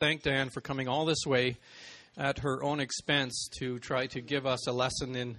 thank 0.00 0.22
Diane 0.22 0.48
for 0.48 0.62
coming 0.62 0.88
all 0.88 1.04
this 1.04 1.26
way 1.26 1.58
at 2.16 2.38
her 2.38 2.62
own 2.62 2.80
expense 2.80 3.50
to 3.58 3.78
try 3.78 4.06
to 4.06 4.22
give 4.22 4.46
us 4.46 4.66
a 4.66 4.72
lesson 4.72 5.14
in 5.14 5.36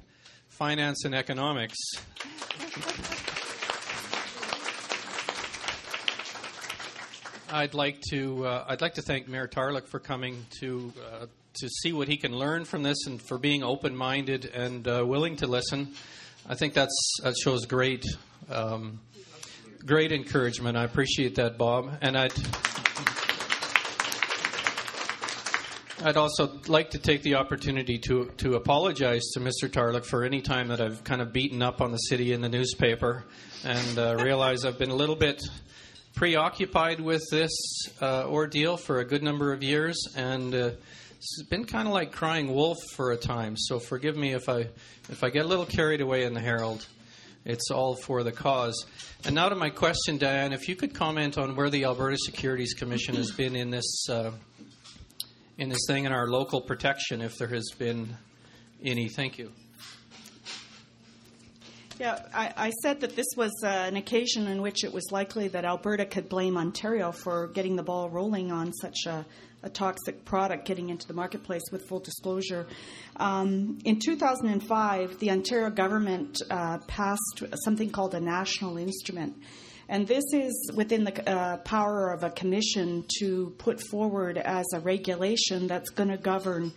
finance 0.50 1.04
and 1.04 1.16
economics. 1.16 1.76
I'd 7.52 7.74
like 7.74 8.00
to 8.12 8.46
uh, 8.46 8.66
I'd 8.68 8.82
like 8.82 8.94
to 8.94 9.02
thank 9.02 9.28
Mayor 9.28 9.48
Tarluk 9.48 9.88
for 9.88 10.00
coming 10.00 10.46
to 10.60 10.94
uh, 11.12 11.26
to 11.56 11.68
see 11.68 11.92
what 11.92 12.08
he 12.08 12.16
can 12.16 12.38
learn 12.38 12.64
from 12.64 12.84
this 12.84 13.08
and 13.08 13.20
for 13.20 13.40
being 13.40 13.64
open 13.64 13.96
minded 13.96 14.46
and 14.46 14.88
uh, 14.88 15.04
willing 15.04 15.38
to 15.38 15.48
listen. 15.48 15.96
I 16.48 16.54
think 16.54 16.76
that's 16.76 17.18
that 17.24 17.34
shows 17.44 17.66
great 17.66 18.06
um, 18.48 19.00
great 19.84 20.12
encouragement. 20.12 20.78
I 20.78 20.84
appreciate 20.84 21.34
that, 21.36 21.58
Bob, 21.58 21.98
and 22.02 22.16
I'd. 22.16 22.71
I'd 26.04 26.18
also 26.18 26.60
like 26.68 26.92
to 26.92 26.98
take 26.98 27.22
the 27.22 27.36
opportunity 27.36 28.00
to, 28.00 28.32
to 28.38 28.56
apologize 28.56 29.22
to 29.34 29.40
Mr. 29.40 29.70
Tarluk 29.70 30.04
for 30.04 30.24
any 30.24 30.42
time 30.42 30.70
that 30.70 30.82
I've 30.82 31.04
kind 31.04 31.22
of 31.22 31.32
beaten 31.32 31.62
up 31.62 31.80
on 31.80 31.92
the 31.92 31.98
city 31.98 32.34
in 32.34 32.42
the 32.42 32.50
newspaper 32.50 33.24
and 33.64 34.00
uh, 34.00 34.16
realize 34.20 34.66
I've 34.66 34.80
been 34.80 34.90
a 34.90 34.96
little 34.96 35.16
bit 35.16 35.44
preoccupied 36.16 37.02
with 37.02 37.22
this 37.30 37.52
uh, 38.02 38.26
ordeal 38.28 38.78
for 38.78 39.00
a 39.00 39.06
good 39.06 39.22
number 39.22 39.54
of 39.54 39.62
years, 39.62 40.02
and 40.16 40.56
uh, 40.56 40.72
it's 41.18 41.44
been 41.44 41.66
kind 41.66 41.88
of 41.88 41.94
like 41.94 42.12
crying 42.12 42.52
wolf 42.52 42.78
for 42.96 43.12
a 43.12 43.18
time. 43.18 43.56
So 43.56 43.78
forgive 43.80 44.18
me 44.18 44.34
if 44.34 44.50
I 44.50 44.70
if 45.10 45.24
I 45.24 45.30
get 45.30 45.46
a 45.46 45.48
little 45.48 45.68
carried 45.68 46.02
away 46.02 46.24
in 46.24 46.34
the 46.34 46.42
Herald. 46.42 46.88
It's 47.46 47.70
all 47.72 47.96
for 47.96 48.24
the 48.24 48.32
cause. 48.32 48.86
And 49.26 49.34
now 49.34 49.50
to 49.50 49.56
my 49.56 49.72
question, 49.72 50.20
Diane, 50.20 50.54
if 50.54 50.68
you 50.68 50.76
could 50.76 50.94
comment 50.94 51.40
on 51.40 51.56
where 51.56 51.72
the 51.72 51.86
Alberta 51.86 52.18
Securities 52.18 52.76
Commission 52.76 53.16
has 53.16 53.32
been 53.32 53.56
in 53.56 53.72
this 53.72 54.08
uh, 54.10 54.32
in 55.62 55.70
this 55.70 55.86
thing 55.86 56.06
in 56.06 56.12
our 56.12 56.28
local 56.28 56.60
protection, 56.60 57.22
if 57.22 57.38
there 57.38 57.48
has 57.48 57.70
been 57.78 58.18
any. 58.84 59.08
Thank 59.08 59.38
you. 59.38 59.52
Yeah, 62.00 62.18
I, 62.34 62.52
I, 62.58 62.70
said 62.82 63.02
that 63.02 63.16
this 63.16 63.28
was 63.38 63.52
uh, 63.64 63.68
an 63.68 63.96
occasion 63.96 64.48
in 64.48 64.64
which 64.64 64.84
it 64.84 64.92
was 64.92 65.12
likely 65.12 65.50
that 65.50 65.64
Alberta 65.64 66.06
could 66.06 66.30
blame 66.30 66.58
Ontario 66.58 67.12
for 67.12 67.50
getting 67.50 67.76
the 67.76 67.84
ball 67.84 68.10
rolling 68.10 68.52
on 68.52 68.74
such 68.74 69.06
a, 69.06 69.24
a 69.62 69.70
toxic 69.70 70.26
product 70.26 70.66
getting 70.66 70.90
into 70.90 71.08
the 71.08 71.14
marketplace 71.14 71.62
with 71.72 71.88
full 71.88 72.00
disclosure. 72.00 72.66
Um, 73.18 73.78
in 73.86 74.00
2005, 74.00 75.20
the 75.20 75.30
Ontario 75.30 75.70
government 75.70 76.42
uh, 76.50 76.80
passed 76.88 77.44
something 77.64 77.92
called 77.92 78.16
a 78.16 78.20
national 78.20 78.78
instrument. 78.80 79.36
And 79.90 80.08
this 80.08 80.24
is 80.34 80.72
within 80.74 81.04
the 81.04 81.30
uh, 81.30 81.58
power 81.58 82.12
of 82.12 82.24
a 82.24 82.30
commission 82.30 83.06
to 83.20 83.54
put 83.58 83.82
forward 83.90 84.38
as 84.38 84.66
a 84.74 84.80
regulation 84.80 85.68
that's 85.68 85.90
going 85.90 86.10
to 86.10 86.18
govern 86.18 86.72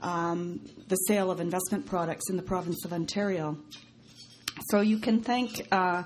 um, 0.00 0.60
the 0.88 0.96
sale 0.96 1.30
of 1.30 1.40
investment 1.40 1.86
products 1.86 2.30
in 2.30 2.36
the 2.36 2.42
province 2.42 2.84
of 2.84 2.92
Ontario. 2.92 3.56
So 4.70 4.80
you 4.80 4.98
can 4.98 5.20
thank 5.20 5.66
uh, 5.72 6.04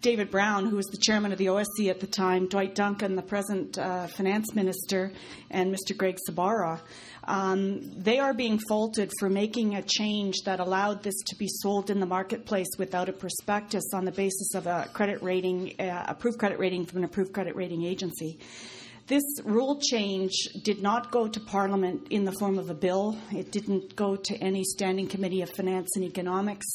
David 0.00 0.30
Brown, 0.30 0.66
who 0.66 0.76
was 0.76 0.86
the 0.86 0.96
chairman 0.96 1.32
of 1.32 1.38
the 1.38 1.46
OSC 1.46 1.90
at 1.90 1.98
the 1.98 2.06
time, 2.06 2.46
Dwight 2.46 2.76
Duncan, 2.76 3.16
the 3.16 3.22
present 3.22 3.76
uh, 3.78 4.06
finance 4.06 4.54
minister, 4.54 5.10
and 5.50 5.74
Mr. 5.74 5.96
Greg 5.96 6.18
Sorbara. 6.28 6.80
Um, 7.24 8.00
they 8.00 8.20
are 8.20 8.32
being 8.32 8.60
faulted 8.68 9.10
for 9.18 9.28
making 9.28 9.74
a 9.74 9.82
change 9.82 10.36
that 10.44 10.60
allowed 10.60 11.02
this 11.02 11.16
to 11.26 11.36
be 11.36 11.48
sold 11.48 11.90
in 11.90 11.98
the 11.98 12.06
marketplace 12.06 12.68
without 12.78 13.08
a 13.08 13.12
prospectus 13.12 13.92
on 13.92 14.04
the 14.04 14.12
basis 14.12 14.54
of 14.54 14.68
a 14.68 14.88
credit 14.92 15.20
rating, 15.20 15.74
uh, 15.80 16.04
approved 16.06 16.38
credit 16.38 16.60
rating 16.60 16.86
from 16.86 16.98
an 16.98 17.04
approved 17.04 17.32
credit 17.32 17.56
rating 17.56 17.84
agency. 17.84 18.38
This 19.08 19.24
rule 19.42 19.80
change 19.80 20.34
did 20.64 20.82
not 20.82 21.10
go 21.10 21.26
to 21.28 21.40
Parliament 21.40 22.08
in 22.10 22.26
the 22.26 22.32
form 22.32 22.58
of 22.58 22.68
a 22.68 22.74
bill. 22.74 23.16
It 23.32 23.50
didn't 23.50 23.96
go 23.96 24.16
to 24.16 24.34
any 24.36 24.64
standing 24.64 25.08
committee 25.08 25.40
of 25.40 25.48
finance 25.48 25.88
and 25.96 26.04
economics. 26.04 26.66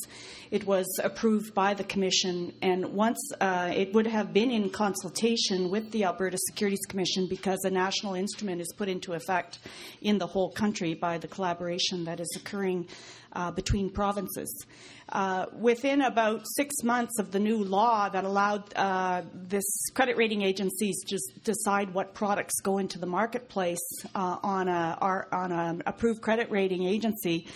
It 0.53 0.67
was 0.67 0.85
approved 1.03 1.55
by 1.55 1.73
the 1.73 1.83
Commission, 1.83 2.53
and 2.61 2.93
once 2.93 3.17
uh, 3.41 3.71
it 3.75 3.91
would 3.95 4.05
have 4.05 4.33
been 4.33 4.51
in 4.51 4.69
consultation 4.69 5.71
with 5.71 5.89
the 5.89 6.03
Alberta 6.03 6.37
Securities 6.47 6.85
Commission 6.87 7.25
because 7.27 7.63
a 7.63 7.71
national 7.71 8.13
instrument 8.13 8.61
is 8.61 8.71
put 8.77 8.87
into 8.87 9.13
effect 9.13 9.57
in 10.03 10.19
the 10.19 10.27
whole 10.27 10.51
country 10.51 10.93
by 10.93 11.17
the 11.17 11.27
collaboration 11.27 12.03
that 12.03 12.19
is 12.19 12.31
occurring 12.39 12.87
uh, 13.31 13.49
between 13.49 13.89
provinces. 13.89 14.67
Uh, 15.09 15.47
within 15.59 16.01
about 16.01 16.43
six 16.55 16.83
months 16.83 17.17
of 17.17 17.31
the 17.31 17.39
new 17.39 17.63
law 17.63 18.07
that 18.09 18.23
allowed 18.23 18.71
uh, 18.75 19.23
this 19.33 19.65
credit 19.95 20.17
rating 20.17 20.43
agencies 20.43 21.03
to 21.03 21.17
decide 21.43 21.91
what 21.95 22.13
products 22.13 22.61
go 22.61 22.77
into 22.77 22.99
the 22.99 23.07
marketplace 23.07 24.05
uh, 24.13 24.37
on 24.43 24.67
a 24.67 24.99
on 25.31 25.51
an 25.51 25.81
approved 25.87 26.21
credit 26.21 26.51
rating 26.51 26.83
agency, 26.83 27.47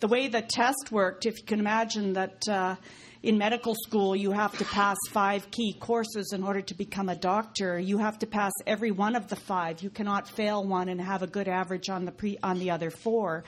the 0.00 0.08
way 0.08 0.28
the 0.28 0.42
test 0.42 0.90
worked, 0.90 1.26
if 1.26 1.38
you 1.38 1.44
can 1.44 1.60
imagine 1.60 2.12
that 2.14 2.48
uh, 2.48 2.76
in 3.22 3.38
medical 3.38 3.74
school, 3.74 4.14
you 4.14 4.30
have 4.30 4.56
to 4.58 4.64
pass 4.64 4.96
five 5.10 5.50
key 5.50 5.74
courses 5.80 6.32
in 6.32 6.42
order 6.42 6.60
to 6.60 6.74
become 6.74 7.08
a 7.08 7.16
doctor. 7.16 7.78
You 7.78 7.98
have 7.98 8.18
to 8.20 8.26
pass 8.26 8.52
every 8.66 8.90
one 8.90 9.16
of 9.16 9.28
the 9.28 9.36
five. 9.36 9.82
You 9.82 9.90
cannot 9.90 10.28
fail 10.28 10.64
one 10.64 10.88
and 10.88 11.00
have 11.00 11.22
a 11.22 11.26
good 11.26 11.48
average 11.48 11.88
on 11.88 12.04
the 12.04 12.12
pre, 12.12 12.38
on 12.42 12.58
the 12.58 12.70
other 12.70 12.90
four. 12.90 13.44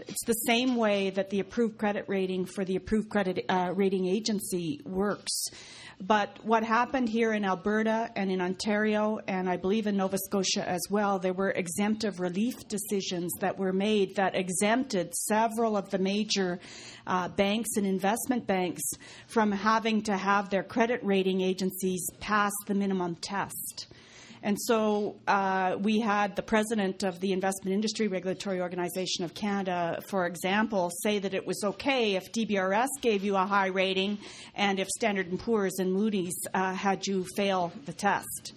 It's 0.00 0.24
the 0.24 0.32
same 0.32 0.76
way 0.76 1.10
that 1.10 1.30
the 1.30 1.40
approved 1.40 1.78
credit 1.78 2.06
rating 2.08 2.46
for 2.46 2.64
the 2.64 2.76
approved 2.76 3.10
credit 3.10 3.44
uh, 3.48 3.72
rating 3.74 4.06
agency 4.06 4.80
works. 4.84 5.48
But 6.02 6.38
what 6.42 6.64
happened 6.64 7.10
here 7.10 7.34
in 7.34 7.44
Alberta 7.44 8.10
and 8.16 8.30
in 8.30 8.40
Ontario, 8.40 9.20
and 9.28 9.50
I 9.50 9.58
believe 9.58 9.86
in 9.86 9.98
Nova 9.98 10.16
Scotia 10.16 10.66
as 10.66 10.80
well, 10.88 11.18
there 11.18 11.34
were 11.34 11.50
exemptive 11.50 12.20
relief 12.20 12.66
decisions 12.68 13.30
that 13.40 13.58
were 13.58 13.74
made 13.74 14.16
that 14.16 14.34
exempted 14.34 15.14
several 15.14 15.76
of 15.76 15.90
the 15.90 15.98
major 15.98 16.58
uh, 17.06 17.28
banks 17.28 17.76
and 17.76 17.84
investment 17.84 18.46
banks 18.46 18.80
from 19.26 19.52
having 19.52 20.02
to 20.02 20.16
have 20.16 20.50
their 20.50 20.62
credit 20.62 21.00
rating 21.02 21.40
agencies 21.40 22.06
pass 22.20 22.52
the 22.66 22.74
minimum 22.74 23.16
test. 23.16 23.86
And 24.42 24.56
so 24.58 25.16
uh, 25.28 25.76
we 25.78 26.00
had 26.00 26.34
the 26.34 26.42
president 26.42 27.02
of 27.02 27.20
the 27.20 27.32
Investment 27.32 27.74
Industry 27.74 28.08
Regulatory 28.08 28.60
Organization 28.60 29.24
of 29.24 29.34
Canada, 29.34 30.00
for 30.08 30.26
example, 30.26 30.90
say 31.02 31.18
that 31.18 31.34
it 31.34 31.46
was 31.46 31.62
okay 31.62 32.14
if 32.14 32.32
DBRS 32.32 32.88
gave 33.02 33.22
you 33.22 33.36
a 33.36 33.44
high 33.44 33.66
rating 33.66 34.18
and 34.54 34.80
if 34.80 34.88
Standard 34.88 35.38
& 35.38 35.40
Poor's 35.40 35.78
and 35.78 35.92
Moody's 35.92 36.36
uh, 36.54 36.72
had 36.72 37.06
you 37.06 37.26
fail 37.36 37.70
the 37.84 37.92
test. 37.92 38.54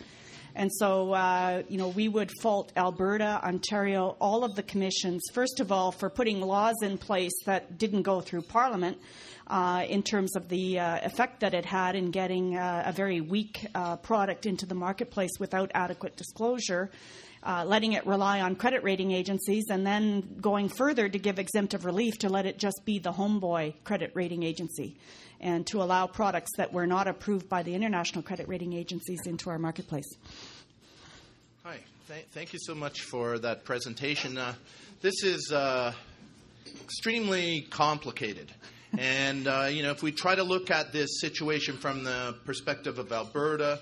And 0.55 0.71
so, 0.71 1.13
uh, 1.13 1.63
you 1.67 1.77
know, 1.77 1.89
we 1.89 2.07
would 2.07 2.31
fault 2.41 2.71
Alberta, 2.77 3.41
Ontario, 3.43 4.15
all 4.21 4.43
of 4.43 4.55
the 4.55 4.63
commissions, 4.63 5.23
first 5.33 5.59
of 5.59 5.71
all, 5.71 5.91
for 5.91 6.09
putting 6.09 6.41
laws 6.41 6.75
in 6.83 6.97
place 6.97 7.33
that 7.45 7.77
didn't 7.77 8.03
go 8.03 8.21
through 8.21 8.43
Parliament, 8.43 8.99
uh, 9.47 9.85
in 9.87 10.03
terms 10.03 10.35
of 10.35 10.49
the 10.49 10.79
uh, 10.79 10.99
effect 11.03 11.41
that 11.41 11.53
it 11.53 11.65
had 11.65 11.95
in 11.95 12.11
getting 12.11 12.55
uh, 12.55 12.83
a 12.85 12.91
very 12.91 13.21
weak 13.21 13.65
uh, 13.75 13.97
product 13.97 14.45
into 14.45 14.65
the 14.65 14.75
marketplace 14.75 15.31
without 15.39 15.71
adequate 15.73 16.15
disclosure. 16.15 16.89
Uh, 17.45 17.65
letting 17.65 17.91
it 17.91 18.07
rely 18.07 18.39
on 18.39 18.55
credit 18.55 18.81
rating 18.83 19.11
agencies, 19.11 19.65
and 19.69 19.85
then 19.85 20.37
going 20.39 20.69
further 20.69 21.09
to 21.09 21.19
give 21.19 21.39
exemptive 21.39 21.83
relief 21.83 22.17
to 22.17 22.29
let 22.29 22.45
it 22.45 22.57
just 22.57 22.81
be 22.85 22.99
the 22.99 23.11
homeboy 23.11 23.73
credit 23.83 24.09
rating 24.13 24.43
agency 24.43 24.95
and 25.41 25.67
to 25.67 25.83
allow 25.83 26.07
products 26.07 26.51
that 26.55 26.71
were 26.71 26.87
not 26.87 27.05
approved 27.05 27.49
by 27.49 27.61
the 27.61 27.75
international 27.75 28.23
credit 28.23 28.47
rating 28.47 28.71
agencies 28.71 29.19
into 29.25 29.49
our 29.49 29.59
marketplace. 29.59 30.09
Hi, 31.65 31.79
Th- 32.07 32.25
thank 32.31 32.53
you 32.53 32.59
so 32.61 32.73
much 32.73 33.01
for 33.01 33.37
that 33.39 33.65
presentation. 33.65 34.39
This 35.01 35.21
is 35.23 35.51
extremely 36.81 37.67
complicated. 37.69 38.53
And, 38.97 39.47
uh, 39.47 39.67
you 39.71 39.81
know, 39.81 39.91
if 39.91 40.03
we 40.03 40.11
try 40.11 40.35
to 40.35 40.43
look 40.43 40.69
at 40.69 40.91
this 40.93 41.19
situation 41.19 41.77
from 41.77 42.03
the 42.03 42.35
perspective 42.45 42.99
of 42.99 43.11
Alberta 43.11 43.79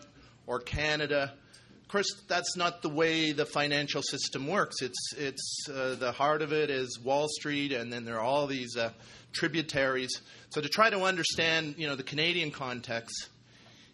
or 0.48 0.60
Canada, 0.60 1.34
of 1.82 1.88
course, 1.90 2.22
that's 2.30 2.56
not 2.56 2.82
the 2.82 2.90
way 2.90 3.34
the 3.34 3.46
financial 3.46 4.02
system 4.02 4.48
works. 4.48 4.82
It's, 4.82 5.14
it's 5.18 5.68
uh, 5.70 5.96
the 5.96 6.14
heart 6.14 6.42
of 6.42 6.54
it 6.54 6.70
is 6.70 6.98
Wall 7.04 7.28
Street, 7.30 7.74
and 7.74 7.92
then 7.92 8.06
there 8.06 8.16
are 8.16 8.22
all 8.22 8.48
these 8.48 8.78
uh, 8.78 8.92
tributaries. 9.34 10.22
So 10.52 10.62
to 10.62 10.70
try 10.70 10.90
to 10.90 11.02
understand, 11.02 11.76
you 11.78 11.88
know, 11.88 11.96
the 11.96 12.04
Canadian 12.04 12.52
context, 12.52 13.28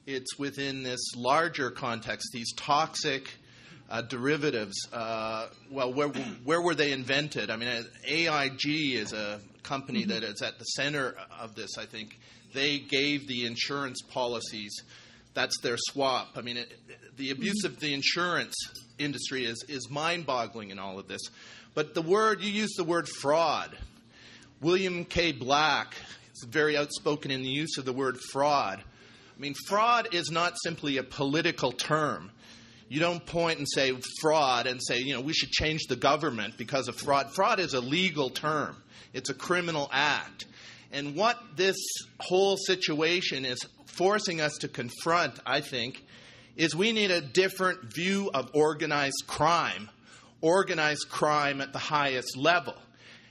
it's 0.06 0.38
within 0.38 0.84
this 0.84 1.16
larger 1.16 1.72
context, 1.72 2.30
these 2.34 2.54
toxic 2.54 3.34
uh, 3.89 4.01
derivatives. 4.01 4.75
Uh, 4.92 5.48
well, 5.72 5.94
where, 5.94 6.10
where 6.44 6.62
were 6.62 6.75
they 6.75 6.92
invented? 6.92 7.50
I 7.50 7.56
mean, 7.56 7.86
AIG 8.06 8.66
is 8.66 9.13
a 9.13 9.39
company 9.63 10.01
mm-hmm. 10.01 10.12
that 10.12 10.24
is 10.24 10.42
at 10.42 10.60
the 10.60 10.66
center 10.66 11.16
of 11.39 11.56
this, 11.56 11.78
I 11.78 11.86
think. 11.86 12.18
They 12.54 12.80
gave 12.80 13.28
the 13.28 13.45
insurance 13.45 14.01
policies. 14.01 14.74
That's 15.34 15.60
their 15.62 15.78
swap. 15.78 16.30
I 16.36 16.42
mean, 16.42 16.57
it, 16.57 16.74
the 17.18 17.31
abuse 17.31 17.63
mm-hmm. 17.63 17.74
of 17.74 17.80
the 17.80 17.94
insurance 17.94 18.56
industry 18.98 19.45
is, 19.45 19.63
is 19.68 19.90
mind 19.90 20.25
boggling 20.25 20.72
in 20.72 20.80
all 20.80 21.00
of 21.00 21.07
this. 21.07 21.22
But 21.74 21.94
the 21.94 22.01
word, 22.01 22.42
you 22.42 22.51
use 22.51 22.74
the 22.75 22.83
word 22.83 23.07
fraud. 23.07 23.78
William 24.62 25.06
K. 25.06 25.31
Black 25.31 25.95
is 26.33 26.44
very 26.50 26.75
outspoken 26.75 27.30
in 27.30 27.44
the 27.44 27.50
use 27.50 27.78
of 27.78 27.86
the 27.86 27.94
word 27.94 28.18
fraud. 28.31 28.80
I 28.80 29.40
mean, 29.40 29.54
fraud 29.68 30.16
is 30.16 30.31
not 30.31 30.54
simply 30.63 30.98
a 30.98 31.04
political 31.04 31.72
term. 31.72 32.31
You 32.89 33.00
don't 33.00 33.25
point 33.25 33.60
and 33.60 33.68
say 33.69 33.94
fraud 34.22 34.66
and 34.66 34.81
say, 34.81 35.00
you 35.00 35.13
know, 35.13 35.22
we 35.22 35.34
should 35.34 35.51
change 35.51 35.88
the 35.88 35.95
government 35.95 36.57
because 36.57 36.88
of 36.88 36.95
fraud. 36.95 37.34
Fraud 37.34 37.60
is 37.60 37.74
a 37.74 37.81
legal 37.81 38.30
term, 38.30 38.81
it's 39.13 39.30
a 39.30 39.34
criminal 39.34 39.89
act. 39.92 40.45
And 40.92 41.16
what 41.16 41.38
this 41.57 41.75
whole 42.19 42.56
situation 42.56 43.44
is 43.44 43.60
forcing 43.88 44.39
us 44.39 44.54
to 44.60 44.69
confront, 44.69 45.38
I 45.45 45.60
think, 45.60 46.06
is 46.56 46.75
we 46.75 46.94
need 46.94 47.12
a 47.12 47.19
different 47.19 47.94
view 47.94 48.31
of 48.34 48.50
organized 48.54 49.24
crime, 49.28 49.90
organized 50.40 51.10
crime 51.10 51.60
at 51.60 51.74
the 51.74 51.80
highest 51.80 52.38
level. 52.38 52.75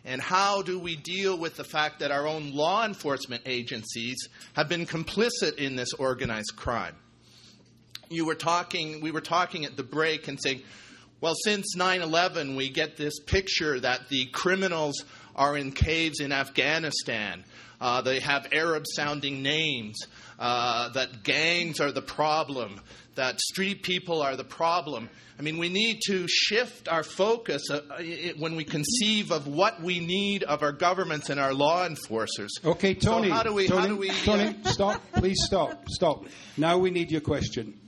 And 0.04 0.20
how 0.20 0.62
do 0.62 0.78
we 0.78 0.96
deal 0.96 1.36
with 1.36 1.56
the 1.56 1.64
fact 1.64 2.00
that 2.00 2.12
our 2.12 2.26
own 2.26 2.52
law 2.52 2.84
enforcement 2.84 3.42
agencies 3.46 4.28
have 4.52 4.68
been 4.68 4.86
complicit 4.86 5.56
in 5.56 5.76
this 5.76 5.92
organized 5.94 6.52
crime? 6.56 6.94
You 8.08 8.26
were 8.26 8.34
talking, 8.34 9.00
we 9.00 9.10
were 9.10 9.20
talking 9.20 9.64
at 9.64 9.76
the 9.76 9.82
break 9.82 10.28
and 10.28 10.40
saying, 10.40 10.62
well, 11.20 11.34
since 11.44 11.74
9 11.74 12.02
11, 12.02 12.56
we 12.56 12.68
get 12.68 12.96
this 12.96 13.18
picture 13.20 13.80
that 13.80 14.08
the 14.08 14.26
criminals 14.26 15.04
are 15.34 15.56
in 15.56 15.72
caves 15.72 16.20
in 16.20 16.32
Afghanistan. 16.32 17.44
Uh, 17.80 18.00
they 18.02 18.20
have 18.20 18.48
Arab 18.52 18.84
sounding 18.86 19.42
names, 19.42 19.98
uh, 20.38 20.88
that 20.90 21.22
gangs 21.22 21.80
are 21.80 21.92
the 21.92 22.02
problem, 22.02 22.80
that 23.14 23.40
street 23.40 23.82
people 23.82 24.22
are 24.22 24.36
the 24.36 24.44
problem. 24.44 25.08
I 25.38 25.42
mean, 25.42 25.58
we 25.58 25.68
need 25.68 26.00
to 26.06 26.26
shift 26.28 26.88
our 26.88 27.02
focus 27.02 27.70
uh, 27.70 27.80
it, 27.98 28.38
when 28.38 28.56
we 28.56 28.64
conceive 28.64 29.30
of 29.30 29.46
what 29.46 29.82
we 29.82 30.00
need 30.00 30.42
of 30.44 30.62
our 30.62 30.72
governments 30.72 31.28
and 31.28 31.38
our 31.38 31.52
law 31.52 31.86
enforcers. 31.86 32.52
Okay, 32.64 32.94
Tony. 32.94 33.28
So 33.28 33.34
how 33.34 33.42
do 33.42 33.52
we? 33.52 33.68
Tony, 33.68 33.80
how 33.80 33.88
do 33.88 33.96
we? 33.96 34.08
Tony, 34.08 34.56
stop. 34.64 35.02
Please 35.12 35.42
stop. 35.44 35.88
Stop. 35.88 36.24
Now 36.56 36.78
we 36.78 36.90
need 36.90 37.10
your 37.10 37.20
question. 37.20 37.78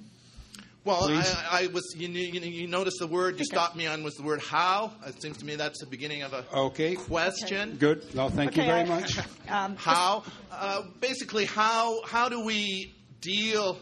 Well, 0.89 1.11
I, 1.11 1.65
I 1.65 1.67
was. 1.67 1.95
You, 1.99 2.09
you, 2.09 2.41
you 2.41 2.67
notice 2.67 2.95
the 2.99 3.07
word 3.07 3.39
you 3.39 3.45
stopped 3.45 3.77
me 3.77 3.87
on 3.87 4.03
was 4.03 4.15
the 4.15 4.23
word 4.23 4.41
how. 4.41 4.93
It 5.07 5.21
seems 5.21 5.37
to 5.37 5.45
me 5.45 5.55
that's 5.55 5.81
the 5.81 5.87
beginning 5.87 6.23
of 6.23 6.33
a 6.33 6.47
Okay. 6.51 6.95
question. 6.95 7.77
Good. 7.79 8.07
Well, 8.15 8.31
thank 8.31 8.57
you 8.57 8.63
very 8.63 8.81
I- 8.81 8.85
much. 8.85 9.19
Um, 9.51 9.77
How, 9.77 10.25
uh, 10.53 10.83
basically, 11.01 11.45
how 11.47 12.03
how 12.05 12.29
do 12.31 12.43
we 12.45 12.95
deal 13.21 13.79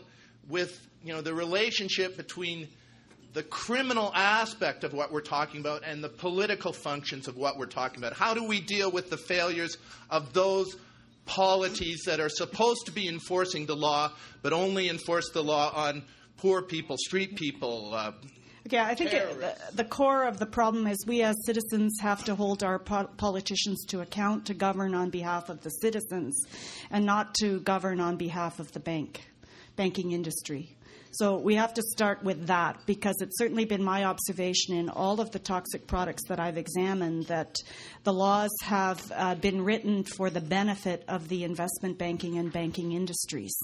with 0.49 0.79
you 1.05 1.13
know 1.13 1.21
the 1.21 1.33
relationship 1.35 2.17
between 2.17 2.69
the 3.35 3.43
criminal 3.45 4.11
aspect 4.15 4.83
of 4.83 4.93
what 4.93 5.13
we're 5.13 5.21
talking 5.21 5.61
about 5.61 5.83
and 5.85 6.03
the 6.03 6.09
political 6.09 6.73
functions 6.73 7.29
of 7.29 7.37
what 7.37 7.57
we're 7.57 7.67
talking 7.67 7.99
about? 7.99 8.15
How 8.15 8.35
do 8.35 8.45
we 8.49 8.61
deal 8.61 8.91
with 8.91 9.11
the 9.11 9.17
failures 9.17 9.77
of 10.11 10.33
those 10.33 10.75
polities 11.25 12.03
that 12.07 12.19
are 12.21 12.29
supposed 12.29 12.87
to 12.87 12.93
be 12.93 13.09
enforcing 13.09 13.67
the 13.67 13.77
law 13.77 14.11
but 14.43 14.53
only 14.53 14.89
enforce 14.89 15.31
the 15.33 15.43
law 15.43 15.73
on 15.75 16.03
poor 16.37 16.63
people, 16.63 16.97
street 16.99 17.37
people? 17.37 17.95
Uh, 17.95 18.13
Okay, 18.67 18.81
I 18.81 18.97
think 18.97 19.13
it, 19.13 19.39
the, 19.39 19.57
the 19.77 19.85
core 19.85 20.25
of 20.25 20.41
the 20.41 20.47
problem 20.47 20.89
is 20.89 21.05
we 21.07 21.23
as 21.23 21.37
citizens 21.47 22.01
have 22.01 22.25
to 22.25 22.35
hold 22.35 22.65
our 22.65 22.81
po- 22.81 23.09
politicians 23.17 23.85
to 23.91 24.01
account 24.01 24.47
to 24.47 24.55
govern 24.55 24.93
on 24.93 25.09
behalf 25.09 25.49
of 25.49 25.63
the 25.63 25.71
citizens 25.71 26.37
and 26.91 27.07
not 27.07 27.33
to 27.37 27.61
govern 27.61 28.01
on 28.01 28.17
behalf 28.17 28.59
of 28.59 28.73
the 28.73 28.81
bank, 28.81 29.31
banking 29.77 30.11
industry. 30.11 30.76
So 31.13 31.39
we 31.39 31.55
have 31.55 31.73
to 31.75 31.83
start 31.83 32.23
with 32.23 32.47
that 32.49 32.79
because 32.85 33.17
it's 33.21 33.39
certainly 33.39 33.65
been 33.65 33.83
my 33.83 34.05
observation 34.05 34.77
in 34.77 34.91
all 34.91 35.21
of 35.21 35.31
the 35.31 35.39
toxic 35.39 35.87
products 35.87 36.23
that 36.29 36.39
I've 36.39 36.59
examined 36.59 37.27
that 37.27 37.57
the 38.05 38.13
laws 38.13 38.51
have 38.63 39.01
uh, 39.15 39.35
been 39.37 39.63
written 39.63 40.05
for 40.05 40.29
the 40.29 40.41
benefit 40.41 41.05
of 41.09 41.29
the 41.29 41.45
investment 41.45 41.99
banking 41.99 42.37
and 42.39 42.53
banking 42.53 42.93
industries. 42.93 43.57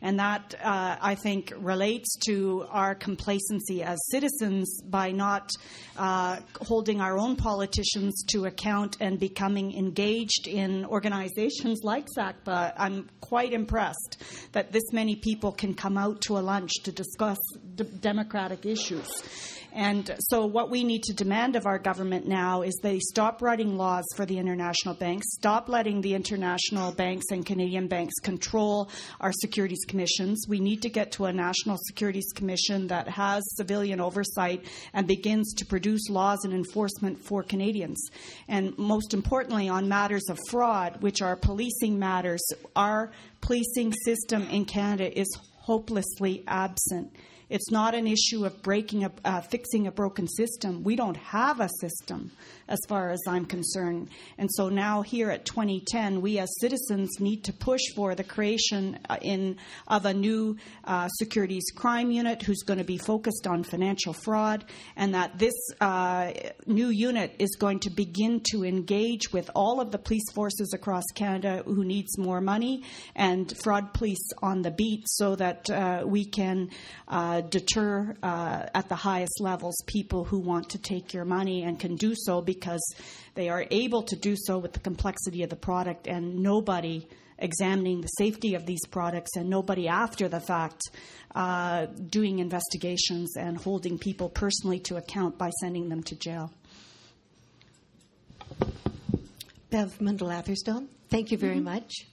And 0.00 0.18
that, 0.18 0.54
uh, 0.62 0.96
I 1.00 1.14
think, 1.14 1.52
relates 1.58 2.16
to 2.26 2.66
our 2.70 2.94
complacency 2.94 3.82
as 3.82 3.98
citizens 4.10 4.80
by 4.82 5.10
not 5.10 5.50
uh, 5.96 6.38
holding 6.62 7.00
our 7.00 7.18
own 7.18 7.36
politicians 7.36 8.24
to 8.28 8.46
account 8.46 8.96
and 9.00 9.20
becoming 9.20 9.76
engaged 9.76 10.48
in 10.48 10.84
organizations 10.86 11.80
like 11.82 12.06
SACPA. 12.16 12.72
I'm 12.76 13.10
quite 13.20 13.52
impressed 13.52 14.22
that 14.52 14.72
this 14.72 14.92
many 14.92 15.16
people 15.16 15.52
can 15.52 15.74
come 15.74 15.98
out 15.98 16.20
to 16.22 16.38
a 16.38 16.40
lunch 16.40 16.72
to 16.84 16.92
discuss 16.94 17.38
d- 17.74 17.84
democratic 18.00 18.64
issues. 18.64 19.08
And 19.74 20.14
so, 20.30 20.46
what 20.46 20.70
we 20.70 20.84
need 20.84 21.02
to 21.04 21.12
demand 21.12 21.56
of 21.56 21.66
our 21.66 21.80
government 21.80 22.28
now 22.28 22.62
is 22.62 22.78
they 22.80 23.00
stop 23.00 23.42
writing 23.42 23.76
laws 23.76 24.04
for 24.14 24.24
the 24.24 24.38
international 24.38 24.94
banks, 24.94 25.26
stop 25.32 25.68
letting 25.68 26.00
the 26.00 26.14
international 26.14 26.92
banks 26.92 27.24
and 27.32 27.44
Canadian 27.44 27.88
banks 27.88 28.14
control 28.22 28.88
our 29.20 29.32
securities 29.32 29.84
commissions. 29.88 30.46
We 30.48 30.60
need 30.60 30.80
to 30.82 30.88
get 30.88 31.10
to 31.12 31.24
a 31.24 31.32
national 31.32 31.78
securities 31.88 32.30
commission 32.36 32.86
that 32.86 33.08
has 33.08 33.42
civilian 33.56 34.00
oversight 34.00 34.64
and 34.92 35.08
begins 35.08 35.52
to 35.54 35.66
produce 35.66 36.08
laws 36.08 36.44
and 36.44 36.54
enforcement 36.54 37.18
for 37.18 37.42
Canadians. 37.42 38.00
And 38.46 38.78
most 38.78 39.12
importantly, 39.12 39.68
on 39.68 39.88
matters 39.88 40.28
of 40.30 40.38
fraud, 40.50 41.02
which 41.02 41.20
are 41.20 41.34
policing 41.34 41.98
matters, 41.98 42.44
our 42.76 43.10
policing 43.40 43.92
system 44.04 44.46
in 44.50 44.66
Canada 44.66 45.18
is 45.18 45.26
hopelessly 45.64 46.44
absent. 46.46 47.10
It's 47.50 47.70
not 47.70 47.94
an 47.94 48.06
issue 48.06 48.46
of 48.46 48.62
breaking 48.62 49.04
a, 49.04 49.12
uh, 49.24 49.40
fixing 49.42 49.86
a 49.86 49.92
broken 49.92 50.26
system. 50.26 50.82
We 50.82 50.96
don't 50.96 51.16
have 51.18 51.60
a 51.60 51.68
system, 51.80 52.30
as 52.68 52.78
far 52.88 53.10
as 53.10 53.20
I'm 53.28 53.44
concerned. 53.44 54.08
And 54.38 54.48
so 54.50 54.70
now, 54.70 55.02
here 55.02 55.30
at 55.30 55.44
2010, 55.44 56.22
we 56.22 56.38
as 56.38 56.48
citizens 56.60 57.20
need 57.20 57.44
to 57.44 57.52
push 57.52 57.82
for 57.94 58.14
the 58.14 58.24
creation 58.24 58.98
uh, 59.10 59.18
in 59.20 59.58
of 59.86 60.06
a 60.06 60.14
new 60.14 60.56
uh, 60.84 61.08
securities 61.08 61.64
crime 61.74 62.10
unit 62.10 62.42
who's 62.42 62.62
going 62.62 62.78
to 62.78 62.84
be 62.84 62.96
focused 62.96 63.46
on 63.46 63.62
financial 63.62 64.14
fraud, 64.14 64.64
and 64.96 65.14
that 65.14 65.38
this 65.38 65.54
uh, 65.80 66.32
new 66.66 66.88
unit 66.88 67.34
is 67.38 67.56
going 67.56 67.80
to 67.80 67.90
begin 67.90 68.40
to 68.52 68.64
engage 68.64 69.32
with 69.32 69.50
all 69.54 69.80
of 69.80 69.90
the 69.90 69.98
police 69.98 70.32
forces 70.34 70.72
across 70.72 71.04
Canada 71.14 71.62
who 71.66 71.84
needs 71.84 72.16
more 72.16 72.40
money 72.40 72.82
and 73.14 73.54
fraud 73.62 73.92
police 73.92 74.30
on 74.42 74.62
the 74.62 74.70
beat, 74.70 75.04
so 75.06 75.36
that 75.36 75.68
uh, 75.68 76.02
we 76.06 76.24
can 76.24 76.70
uh, 77.34 77.40
deter 77.40 78.14
uh, 78.22 78.66
at 78.74 78.88
the 78.88 78.94
highest 78.94 79.40
levels 79.40 79.74
people 79.86 80.24
who 80.24 80.38
want 80.38 80.68
to 80.70 80.78
take 80.78 81.12
your 81.12 81.24
money 81.24 81.64
and 81.64 81.80
can 81.80 81.96
do 81.96 82.14
so 82.14 82.40
because 82.40 82.94
they 83.34 83.48
are 83.48 83.66
able 83.70 84.02
to 84.02 84.16
do 84.16 84.36
so 84.36 84.58
with 84.58 84.72
the 84.72 84.80
complexity 84.80 85.42
of 85.42 85.50
the 85.50 85.56
product 85.56 86.06
and 86.06 86.36
nobody 86.36 87.06
examining 87.38 88.00
the 88.00 88.06
safety 88.06 88.54
of 88.54 88.64
these 88.66 88.86
products 88.86 89.36
and 89.36 89.50
nobody 89.50 89.88
after 89.88 90.28
the 90.28 90.40
fact 90.40 90.80
uh, 91.34 91.86
doing 91.86 92.38
investigations 92.38 93.36
and 93.36 93.58
holding 93.58 93.98
people 93.98 94.28
personally 94.28 94.78
to 94.78 94.96
account 94.96 95.36
by 95.36 95.50
sending 95.60 95.88
them 95.88 96.02
to 96.02 96.14
jail. 96.14 96.52
Bev 99.70 99.98
Mundell 99.98 100.32
Atherstone, 100.32 100.88
thank 101.08 101.32
you 101.32 101.38
very 101.38 101.58
much. 101.58 102.06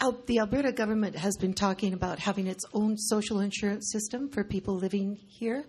The 0.00 0.38
Alberta 0.38 0.70
government 0.70 1.16
has 1.16 1.36
been 1.36 1.54
talking 1.54 1.92
about 1.92 2.20
having 2.20 2.46
its 2.46 2.64
own 2.72 2.96
social 2.96 3.40
insurance 3.40 3.90
system 3.90 4.28
for 4.28 4.44
people 4.44 4.76
living 4.76 5.18
here. 5.26 5.64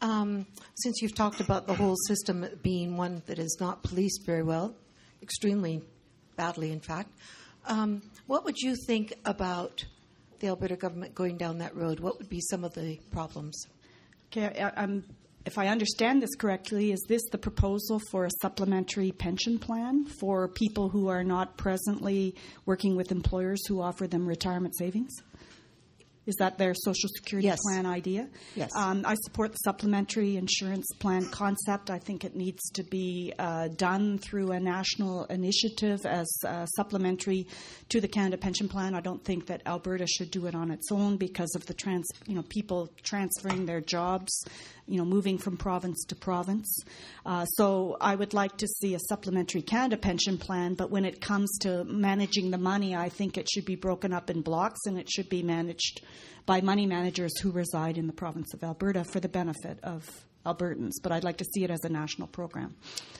Um, 0.00 0.46
since 0.76 1.02
you've 1.02 1.16
talked 1.16 1.40
about 1.40 1.66
the 1.66 1.74
whole 1.74 1.96
system 2.06 2.46
being 2.62 2.96
one 2.96 3.22
that 3.26 3.40
is 3.40 3.56
not 3.60 3.82
policed 3.82 4.24
very 4.24 4.44
well, 4.44 4.74
extremely 5.20 5.82
badly, 6.36 6.70
in 6.70 6.78
fact, 6.78 7.10
um, 7.66 8.02
what 8.26 8.44
would 8.44 8.56
you 8.56 8.76
think 8.86 9.14
about 9.24 9.84
the 10.38 10.46
Alberta 10.46 10.76
government 10.76 11.14
going 11.14 11.36
down 11.36 11.58
that 11.58 11.74
road? 11.74 11.98
What 11.98 12.18
would 12.18 12.28
be 12.28 12.40
some 12.40 12.62
of 12.64 12.74
the 12.74 13.00
problems? 13.10 13.66
Okay, 14.30 14.62
I, 14.62 14.82
I'm, 14.82 15.04
if 15.46 15.56
I 15.58 15.68
understand 15.68 16.22
this 16.22 16.34
correctly, 16.36 16.92
is 16.92 17.04
this 17.08 17.22
the 17.32 17.38
proposal 17.38 18.00
for 18.10 18.26
a 18.26 18.30
supplementary 18.42 19.10
pension 19.12 19.58
plan 19.58 20.04
for 20.04 20.48
people 20.48 20.88
who 20.90 21.08
are 21.08 21.24
not 21.24 21.56
presently 21.56 22.34
working 22.66 22.96
with 22.96 23.10
employers 23.10 23.66
who 23.66 23.80
offer 23.80 24.06
them 24.06 24.26
retirement 24.26 24.76
savings? 24.76 25.12
Is 26.26 26.36
that 26.36 26.58
their 26.58 26.74
social 26.74 27.08
security 27.16 27.46
Yes. 27.48 27.58
plan 27.66 27.86
idea? 27.86 28.28
Yes. 28.54 28.70
Um, 28.76 29.02
I 29.06 29.14
support 29.24 29.50
the 29.52 29.56
supplementary 29.64 30.36
insurance 30.36 30.86
plan 31.00 31.24
concept. 31.30 31.90
I 31.90 31.98
think 31.98 32.24
it 32.24 32.36
needs 32.36 32.60
to 32.74 32.84
be 32.84 33.32
uh, 33.38 33.68
done 33.68 34.18
through 34.18 34.52
a 34.52 34.60
national 34.60 35.24
initiative 35.24 36.04
as 36.04 36.28
uh, 36.46 36.66
supplementary 36.66 37.48
to 37.88 38.00
the 38.00 38.06
Canada 38.06 38.36
Pension 38.36 38.68
Plan. 38.68 38.94
I 38.94 39.00
don't 39.00 39.24
think 39.24 39.46
that 39.46 39.62
Alberta 39.66 40.06
should 40.06 40.30
do 40.30 40.46
it 40.46 40.54
on 40.54 40.70
its 40.70 40.92
own 40.92 41.16
because 41.16 41.52
of 41.56 41.64
the 41.66 41.74
trans, 41.74 42.06
you 42.26 42.34
know, 42.36 42.44
people 42.48 42.90
transferring 43.02 43.64
their 43.64 43.80
jobs, 43.80 44.44
you 44.90 44.98
know, 44.98 45.04
moving 45.04 45.38
from 45.38 45.56
province 45.56 46.04
to 46.06 46.16
province. 46.16 46.82
Uh, 47.24 47.44
so 47.44 47.96
I 48.00 48.14
would 48.14 48.34
like 48.34 48.56
to 48.58 48.66
see 48.66 48.94
a 48.94 48.98
supplementary 49.08 49.62
Canada 49.62 49.96
Pension 49.96 50.36
Plan, 50.36 50.74
but 50.74 50.90
when 50.90 51.04
it 51.04 51.20
comes 51.20 51.48
to 51.60 51.84
managing 51.84 52.50
the 52.50 52.58
money, 52.58 52.96
I 52.96 53.08
think 53.08 53.38
it 53.38 53.48
should 53.48 53.64
be 53.64 53.76
broken 53.76 54.12
up 54.12 54.30
in 54.30 54.42
blocks 54.42 54.80
and 54.86 54.98
it 54.98 55.08
should 55.08 55.28
be 55.28 55.42
managed 55.42 56.02
by 56.44 56.60
money 56.60 56.86
managers 56.86 57.38
who 57.38 57.52
reside 57.52 57.96
in 57.98 58.08
the 58.08 58.12
province 58.12 58.52
of 58.52 58.64
Alberta 58.64 59.04
for 59.04 59.20
the 59.20 59.28
benefit 59.28 59.78
of 59.84 60.08
Albertans. 60.44 60.94
But 61.02 61.12
I'd 61.12 61.24
like 61.24 61.36
to 61.36 61.44
see 61.44 61.62
it 61.62 61.70
as 61.70 61.84
a 61.84 61.88
national 61.88 62.28
program. 62.28 62.74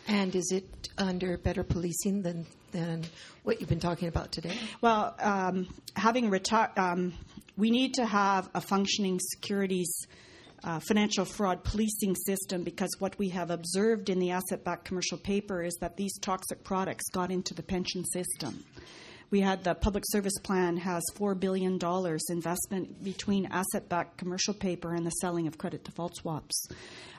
And 0.09 0.35
is 0.35 0.51
it 0.53 0.89
under 0.99 1.39
better 1.39 1.63
policing 1.63 2.23
than, 2.23 2.47
than 2.73 3.05
what 3.45 3.61
you've 3.61 3.69
been 3.69 3.79
talking 3.79 4.09
about 4.09 4.33
today? 4.33 4.57
Well, 4.81 5.15
um, 5.21 5.69
having 5.95 6.31
retired, 6.31 6.71
um, 6.77 7.13
we 7.57 7.71
need 7.71 7.95
to 7.95 8.07
have 8.07 8.49
a 8.55 8.61
functioning 8.61 9.21
securities 9.21 10.07
uh, 10.65 10.81
financial 10.81 11.25
fraud 11.25 11.65
policing 11.65 12.15
system 12.15 12.63
because 12.63 12.91
what 12.99 13.19
we 13.19 13.29
have 13.31 13.51
observed 13.51 14.11
in 14.11 14.19
the 14.19 14.31
asset 14.31 14.65
backed 14.65 14.85
commercial 14.85 15.19
paper 15.19 15.63
is 15.63 15.77
that 15.81 15.97
these 15.97 16.19
toxic 16.19 16.63
products 16.65 17.05
got 17.13 17.31
into 17.31 17.55
the 17.55 17.63
pension 17.63 18.05
system. 18.05 18.65
We 19.31 19.41
had 19.41 19.63
the 19.63 19.75
public 19.75 20.03
service 20.09 20.37
plan 20.43 20.77
has 20.79 21.05
$4 21.15 21.39
billion 21.39 21.79
investment 22.31 23.05
between 23.05 23.47
asset 23.47 23.89
backed 23.89 24.17
commercial 24.17 24.55
paper 24.55 24.93
and 24.93 25.07
the 25.07 25.11
selling 25.11 25.47
of 25.47 25.57
credit 25.57 25.85
default 25.85 26.17
swaps. 26.17 26.67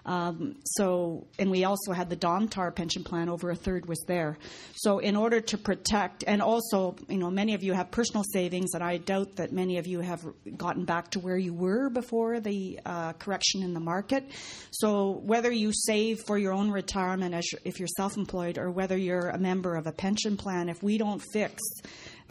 Um, 0.05 0.55
so, 0.65 1.27
and 1.37 1.51
we 1.51 1.63
also 1.63 1.91
had 1.91 2.09
the 2.09 2.15
Domtar 2.15 2.73
pension 2.73 3.03
plan, 3.03 3.29
over 3.29 3.51
a 3.51 3.55
third 3.55 3.85
was 3.85 4.03
there. 4.07 4.37
So, 4.75 4.99
in 4.99 5.15
order 5.15 5.41
to 5.41 5.57
protect, 5.57 6.23
and 6.25 6.41
also, 6.41 6.95
you 7.07 7.17
know, 7.17 7.29
many 7.29 7.53
of 7.53 7.63
you 7.63 7.73
have 7.73 7.91
personal 7.91 8.23
savings, 8.23 8.73
and 8.73 8.83
I 8.83 8.97
doubt 8.97 9.35
that 9.35 9.51
many 9.51 9.77
of 9.77 9.87
you 9.87 9.99
have 9.99 10.25
gotten 10.57 10.85
back 10.85 11.11
to 11.11 11.19
where 11.19 11.37
you 11.37 11.53
were 11.53 11.89
before 11.89 12.39
the 12.39 12.79
uh, 12.85 13.13
correction 13.13 13.63
in 13.63 13.73
the 13.73 13.79
market. 13.79 14.23
So, 14.71 15.21
whether 15.23 15.51
you 15.51 15.71
save 15.73 16.19
for 16.25 16.37
your 16.37 16.53
own 16.53 16.71
retirement 16.71 17.35
as 17.35 17.45
if 17.63 17.79
you're 17.79 17.87
self 17.95 18.17
employed, 18.17 18.57
or 18.57 18.71
whether 18.71 18.97
you're 18.97 19.29
a 19.29 19.37
member 19.37 19.75
of 19.75 19.87
a 19.87 19.91
pension 19.91 20.37
plan, 20.37 20.69
if 20.69 20.81
we 20.81 20.97
don't 20.97 21.21
fix 21.31 21.61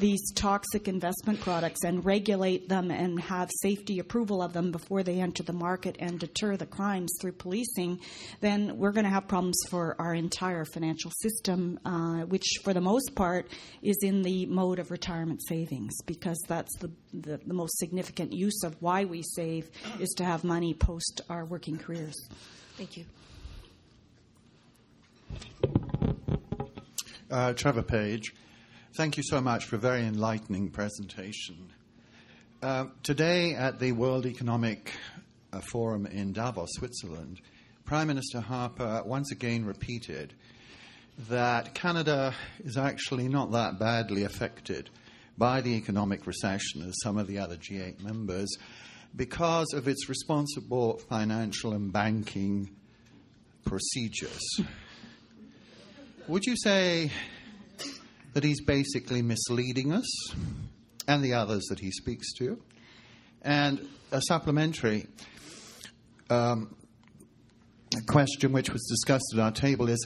these 0.00 0.33
toxic 0.35 0.88
investment 0.88 1.40
products 1.40 1.85
and 1.85 2.04
regulate 2.04 2.69
them 2.69 2.90
and 2.90 3.21
have 3.21 3.50
safety 3.61 3.99
approval 3.99 4.42
of 4.42 4.52
them 4.52 4.73
before 4.73 5.02
they 5.02 5.21
enter 5.21 5.42
the 5.42 5.52
market 5.52 5.97
and 6.00 6.19
deter 6.19 6.57
the 6.57 6.66
crimes 6.66 7.12
through 7.21 7.33
policing, 7.33 8.00
then 8.40 8.76
we're 8.78 8.92
going 8.92 9.04
to 9.04 9.11
have 9.11 9.28
problems 9.28 9.59
for 9.69 9.95
our 10.00 10.14
entire 10.14 10.64
financial 10.64 11.11
system, 11.21 11.78
uh, 11.85 12.23
which 12.23 12.47
for 12.64 12.73
the 12.73 12.80
most 12.80 13.14
part 13.14 13.47
is 13.83 13.99
in 14.02 14.23
the 14.23 14.47
mode 14.47 14.78
of 14.78 14.90
retirement 14.90 15.40
savings 15.47 15.95
because 16.07 16.38
that's 16.49 16.75
the, 16.78 16.90
the, 17.12 17.38
the 17.47 17.54
most 17.54 17.78
significant 17.78 18.33
use 18.33 18.62
of 18.64 18.75
why 18.80 19.04
we 19.04 19.23
save 19.23 19.71
is 20.00 20.09
to 20.16 20.25
have 20.25 20.42
money 20.42 20.75
post 20.75 21.21
our 21.28 21.45
working 21.45 21.76
careers. 21.76 22.16
Thank 22.76 22.97
you. 22.97 23.04
Uh, 27.30 27.52
Trevor 27.52 27.83
Page. 27.83 28.35
Thank 28.94 29.16
you 29.16 29.23
so 29.23 29.40
much 29.40 29.66
for 29.66 29.76
a 29.76 29.78
very 29.78 30.04
enlightening 30.04 30.70
presentation. 30.70 31.70
Uh, 32.61 32.87
today 33.04 33.54
at 33.54 33.78
the 33.78 33.92
World 33.92 34.26
Economic 34.26 34.92
uh, 35.52 35.61
Forum 35.61 36.06
in 36.06 36.32
Davos, 36.32 36.70
Switzerland, 36.73 37.40
Prime 37.85 38.09
Minister 38.09 38.40
Harper 38.40 39.04
once 39.06 39.30
again 39.30 39.64
repeated 39.64 40.35
that 41.28 41.73
Canada 41.73 42.35
is 42.64 42.76
actually 42.76 43.28
not 43.28 43.52
that 43.52 43.78
badly 43.78 44.25
affected 44.25 44.90
by 45.38 45.61
the 45.61 45.76
economic 45.76 46.26
recession 46.26 46.82
as 46.82 47.00
some 47.00 47.16
of 47.16 47.28
the 47.28 47.38
other 47.38 47.56
G8 47.56 48.02
members 48.02 48.52
because 49.14 49.73
of 49.73 49.87
its 49.87 50.09
responsible 50.09 50.99
financial 51.09 51.75
and 51.75 51.92
banking 51.92 52.70
procedures. 53.64 54.42
Would 56.26 56.44
you 56.44 56.56
say 56.56 57.12
that 58.32 58.44
he's 58.44 58.60
basically 58.60 59.22
misleading 59.22 59.92
us 59.92 60.34
and 61.08 61.22
the 61.22 61.34
others 61.34 61.64
that 61.70 61.80
he 61.80 61.90
speaks 61.90 62.32
to. 62.34 62.60
And 63.42 63.88
a 64.12 64.20
supplementary 64.22 65.06
um, 66.28 66.75
question, 68.06 68.52
which 68.52 68.70
was 68.70 68.82
discussed 68.88 69.32
at 69.34 69.40
our 69.40 69.50
table, 69.50 69.88
is 69.88 70.04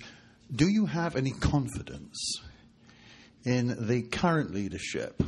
Do 0.55 0.69
you 0.69 0.87
have 0.87 1.17
any 1.17 1.33
confidence 1.33 2.41
in 3.45 3.87
the 3.87 4.03
current 4.03 4.55
leadership 4.55 5.23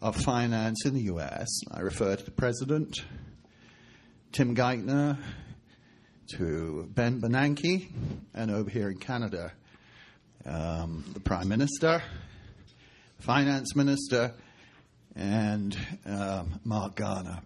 of 0.00 0.16
finance 0.16 0.84
in 0.84 0.94
the 0.94 1.02
US? 1.02 1.48
I 1.70 1.80
refer 1.80 2.16
to 2.16 2.24
the 2.24 2.30
president, 2.30 3.04
Tim 4.32 4.56
Geithner, 4.56 5.18
to 6.36 6.88
Ben 6.94 7.20
Bernanke, 7.20 7.90
and 8.34 8.50
over 8.50 8.70
here 8.70 8.88
in 8.88 8.96
Canada, 8.96 9.52
um, 10.46 11.04
the 11.14 11.20
Prime 11.20 11.48
Minister, 11.48 12.02
Finance 13.20 13.74
Minister, 13.76 14.34
and 15.14 15.76
um, 16.06 16.60
Mark 16.64 16.96
Carney. 16.96 17.38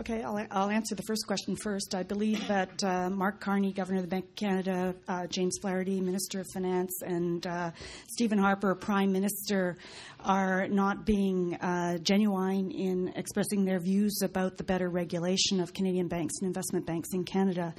Okay, 0.00 0.22
I'll, 0.22 0.46
I'll, 0.52 0.70
answer 0.70 0.94
the 0.94 1.02
first 1.02 1.26
question 1.26 1.56
first. 1.56 1.92
I 1.92 2.04
believe 2.04 2.46
that 2.46 2.84
uh, 2.84 3.10
Mark 3.10 3.40
Carney, 3.40 3.72
Governor 3.72 3.98
of 3.98 4.04
the 4.04 4.08
Bank 4.08 4.26
of 4.26 4.34
Canada, 4.36 4.94
uh, 5.08 5.26
James 5.26 5.58
Flaherty, 5.60 6.00
Minister 6.00 6.38
of 6.38 6.46
Finance, 6.54 7.02
and 7.02 7.44
uh, 7.44 7.72
Stephen 8.06 8.38
Harper, 8.38 8.76
Prime 8.76 9.10
Minister, 9.10 9.76
are 10.24 10.66
not 10.68 11.04
being 11.04 11.54
uh, 11.56 11.98
genuine 11.98 12.70
in 12.70 13.12
expressing 13.16 13.64
their 13.64 13.78
views 13.78 14.20
about 14.22 14.56
the 14.56 14.64
better 14.64 14.88
regulation 14.88 15.60
of 15.60 15.72
Canadian 15.72 16.08
banks 16.08 16.34
and 16.40 16.46
investment 16.46 16.86
banks 16.86 17.10
in 17.12 17.24
Canada. 17.24 17.74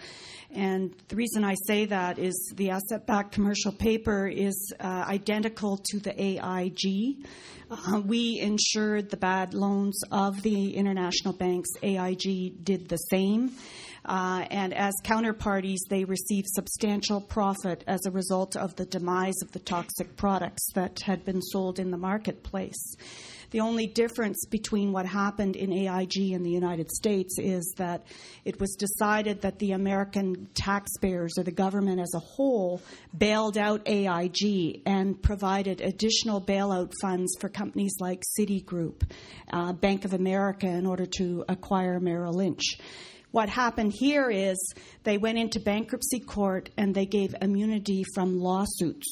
And 0.52 0.94
the 1.10 1.16
reason 1.16 1.44
I 1.44 1.56
say 1.68 1.86
that 1.86 2.18
is 2.18 2.54
the 2.56 2.72
asset 2.72 3.06
backed 3.06 3.34
commercial 3.34 3.72
paper 3.72 4.28
is 4.28 4.74
uh, 4.80 5.06
identical 5.08 5.78
to 5.92 6.00
the 6.00 6.14
AIG. 6.22 7.26
Uh, 7.70 8.02
we 8.04 8.40
insured 8.40 9.10
the 9.10 9.18
bad 9.18 9.54
loans 9.54 10.00
of 10.12 10.42
the 10.42 10.76
international 10.76 11.34
banks. 11.34 11.70
AIG 11.84 12.64
did 12.64 12.90
the 12.90 12.98
same. 12.98 13.52
Uh, 14.06 14.46
and 14.50 14.74
as 14.74 14.94
counterparties, 15.04 15.80
they 15.90 16.04
received 16.04 16.48
substantial 16.50 17.22
profit 17.22 17.84
as 17.88 18.06
a 18.06 18.12
result 18.12 18.56
of 18.56 18.76
the 18.76 18.86
demise 18.86 19.42
of 19.42 19.52
the 19.52 19.60
toxic 19.60 20.16
products 20.16 20.72
that 20.74 21.00
had 21.02 21.26
been 21.26 21.42
sold 21.42 21.80
in 21.80 21.92
the 21.92 21.98
marketplace. 21.98 22.96
The 23.52 23.62
only 23.62 23.88
difference 23.88 24.46
between 24.46 24.92
what 24.92 25.08
happened 25.08 25.56
in 25.56 25.74
AIG 25.74 26.34
in 26.34 26.44
the 26.44 26.52
United 26.52 26.92
States 26.92 27.40
is 27.40 27.74
that 27.78 28.06
it 28.46 28.60
was 28.60 28.76
decided 28.76 29.42
that 29.42 29.58
the 29.58 29.72
American 29.72 30.48
taxpayers 30.54 31.34
or 31.38 31.44
the 31.44 31.52
government 31.52 32.00
as 32.00 32.14
a 32.14 32.20
whole 32.20 32.82
bailed 33.18 33.58
out 33.58 33.88
AIG 33.88 34.84
and 34.86 35.20
provided 35.22 35.82
additional 35.82 36.40
bailout 36.40 36.94
funds 37.02 37.36
for 37.40 37.50
companies 37.50 37.96
like 38.00 38.22
Citigroup, 38.40 39.10
uh, 39.52 39.74
Bank 39.74 40.06
of 40.06 40.14
America, 40.14 40.68
in 40.68 40.86
order 40.86 41.08
to 41.18 41.44
acquire 41.50 42.00
Merrill 42.00 42.34
Lynch. 42.34 42.78
What 43.32 43.48
happened 43.48 43.94
here 43.94 44.32
is 44.32 44.58
they 45.04 45.20
went 45.20 45.38
into 45.38 45.60
bankruptcy 45.60 46.20
court 46.20 46.70
and 46.78 46.96
they 46.96 47.06
gave 47.06 47.36
immunity 47.42 48.04
from 48.16 48.40
lawsuits 48.40 49.08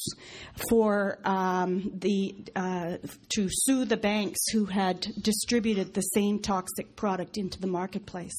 for 0.68 1.20
um, 1.24 1.92
the 1.94 2.34
uh, 2.56 2.96
to 3.34 3.48
sue 3.48 3.84
the 3.84 3.96
banks 3.96 4.38
who 4.52 4.64
had 4.64 5.06
distributed 5.22 5.94
the 5.94 6.00
same 6.00 6.40
toxic 6.40 6.96
product 6.96 7.38
into 7.38 7.60
the 7.60 7.68
marketplace. 7.68 8.36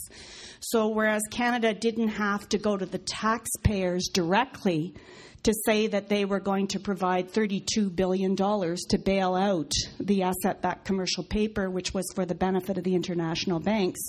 So 0.60 0.90
whereas 0.90 1.22
Canada 1.32 1.74
didn't 1.74 2.10
have 2.10 2.50
to 2.50 2.58
go 2.58 2.76
to 2.76 2.86
the 2.86 3.00
taxpayers 3.00 4.10
directly 4.14 4.94
to 5.43 5.53
say 5.65 5.88
that 5.88 6.10
they 6.10 6.25
were 6.25 6.39
going 6.39 6.67
to 6.67 6.79
provide 6.79 7.31
$32 7.31 7.96
billion 7.96 8.36
to 8.36 8.98
bail 9.03 9.36
out 9.36 9.72
the 10.00 10.24
asset 10.24 10.62
backed 10.62 10.86
commercial 10.86 11.24
paper, 11.24 11.69
which 11.69 11.93
was 11.93 12.05
for 12.15 12.25
the 12.25 12.36
benefit 12.36 12.77
of 12.77 12.84
the 12.84 12.96
international 12.96 13.60
banks. 13.60 14.00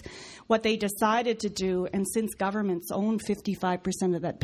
What 0.46 0.62
they 0.62 0.76
decided 0.76 1.40
to 1.40 1.48
do, 1.48 1.86
and 1.92 2.06
since 2.12 2.34
governments 2.34 2.90
own 2.90 3.18
55% 3.18 4.16
of 4.16 4.22
that 4.22 4.40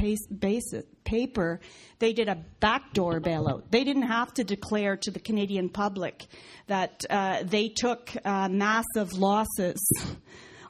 paper, 1.05 1.61
they 1.99 2.13
did 2.13 2.29
a 2.29 2.45
backdoor 2.61 3.21
bailout. 3.21 3.65
They 3.71 3.83
didn't 3.83 4.03
have 4.03 4.33
to 4.35 4.45
declare 4.45 4.97
to 4.99 5.11
the 5.11 5.21
Canadian 5.21 5.69
public 5.69 6.27
that 6.69 7.05
uh, 7.11 7.43
they 7.43 7.69
took 7.69 8.13
uh, 8.25 8.49
massive 8.49 9.13
losses 9.15 9.79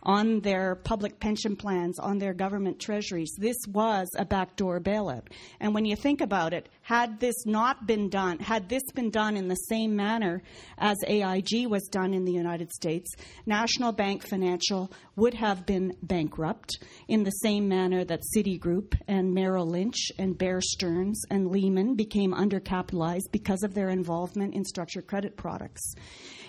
on 0.07 0.39
their 0.41 0.77
public 0.77 1.19
pension 1.19 1.57
plans, 1.57 1.99
on 1.99 2.19
their 2.19 2.33
government 2.33 2.79
treasuries. 2.79 3.35
This 3.37 3.57
was 3.69 4.09
a 4.17 4.25
backdoor 4.25 4.81
bailout. 4.81 5.27
And 5.61 5.75
when 5.75 5.85
you 5.85 5.97
think 5.97 6.21
about 6.21 6.55
it, 6.55 6.69
had 6.83 7.19
this 7.19 7.35
not 7.45 7.89
been 7.89 8.09
done, 8.09 8.39
had 8.39 8.69
this 8.69 8.85
been 8.95 9.11
done 9.11 9.37
in 9.37 9.49
the 9.49 9.57
same 9.57 9.97
manner 9.97 10.43
as 10.79 10.97
AIG 11.09 11.67
was 11.67 11.89
done 11.89 12.15
in 12.15 12.25
the 12.25 12.33
United 12.33 12.73
States, 12.73 13.11
National 13.47 13.91
Bank 13.91 14.25
Financial 14.25 14.93
would 15.17 15.35
have 15.35 15.67
been 15.67 15.93
bankrupt 16.03 16.79
in 17.09 17.25
the 17.25 17.31
same 17.31 17.69
manner 17.69 18.05
that 18.05 18.23
Citigroup 18.37 18.95
and 19.09 19.35
Merrill 19.35 19.67
Lynch 19.67 20.13
and 20.19 20.39
Bear 20.39 20.61
Stearns 20.61 21.21
and 21.31 21.51
Lehman 21.51 21.97
became 21.97 22.33
undercapitalized 22.33 23.33
because 23.33 23.65
of 23.65 23.75
their 23.75 23.89
involvement 23.89 24.55
in 24.55 24.65
structured 24.65 25.09
credit 25.09 25.37
products. 25.37 25.95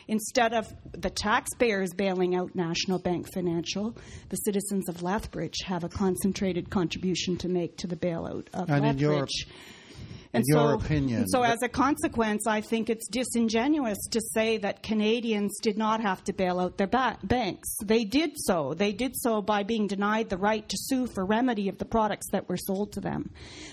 Instead 0.07 0.53
of 0.53 0.73
the 0.93 1.09
taxpayers 1.09 1.93
bailing 1.93 2.35
out 2.35 2.55
National 2.55 2.97
Bank 2.97 3.31
Financial, 3.33 3.95
the 4.29 4.37
citizens 4.37 4.87
of 4.87 5.03
Lethbridge 5.03 5.57
have 5.65 5.83
a 5.83 5.89
concentrated 5.89 6.69
contribution 6.69 7.35
to 7.37 7.49
make 7.49 7.77
to 7.77 7.87
the 7.87 7.95
bailout 7.95 8.47
of 8.53 8.69
and 8.69 8.85
Lethbridge. 8.85 9.47
And 10.37 10.45
your 10.47 10.79
so, 10.79 10.85
opinion, 10.85 11.27
so 11.27 11.43
as 11.43 11.61
a 11.61 11.69
consequence, 11.69 12.47
I 12.47 12.61
think 12.61 12.89
it's 12.89 13.07
disingenuous 13.07 13.97
to 14.11 14.21
say 14.33 14.57
that 14.59 14.83
Canadians 14.83 15.59
did 15.61 15.77
not 15.77 16.01
have 16.01 16.23
to 16.25 16.33
bail 16.33 16.59
out 16.59 16.77
their 16.77 16.87
ba- 16.87 17.17
banks. 17.23 17.67
They 17.83 18.03
did 18.03 18.31
so. 18.35 18.73
They 18.73 18.91
did 18.91 19.15
so 19.15 19.41
by 19.41 19.63
being 19.63 19.87
denied 19.87 20.29
the 20.29 20.37
right 20.37 20.67
to 20.67 20.77
sue 20.77 21.07
for 21.07 21.25
remedy 21.25 21.69
of 21.69 21.77
the 21.77 21.85
products 21.85 22.27
that 22.31 22.47
were 22.49 22.57
sold 22.57 22.93
to 22.93 23.01
them. 23.01 23.31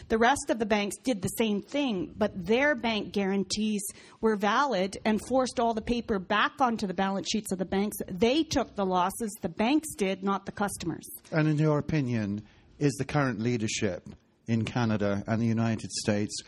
The 0.09 0.19
rest 0.19 0.51
of 0.51 0.59
the 0.59 0.67
banks 0.67 0.97
did 0.97 1.23
the 1.23 1.29
same 1.29 1.63
thing, 1.63 2.15
but 2.17 2.33
their 2.47 2.75
bank 2.75 3.13
guarantees 3.13 3.85
were 4.21 4.37
valid 4.37 4.99
and 5.05 5.21
forced 5.29 5.61
all 5.61 5.75
the 5.75 5.83
paper 5.83 6.19
back 6.19 6.53
onto 6.61 6.87
the 6.87 6.95
balance 6.95 7.29
sheets 7.31 7.53
of 7.53 7.59
the 7.59 7.65
banks. 7.65 7.97
They 8.09 8.43
took 8.43 8.75
the 8.75 8.87
losses. 8.87 9.35
The 9.41 9.49
banks 9.49 9.95
did, 9.95 10.23
not 10.23 10.47
the 10.47 10.53
customers. 10.53 11.09
And 11.31 11.49
in 11.49 11.59
your 11.59 11.79
opinion, 11.79 12.43
is 12.79 12.95
the 12.95 13.05
current 13.05 13.41
leadership 13.41 14.09
in 14.47 14.65
Canada 14.65 15.23
and 15.27 15.41
the 15.41 15.47
United 15.47 15.91
States 15.91 16.43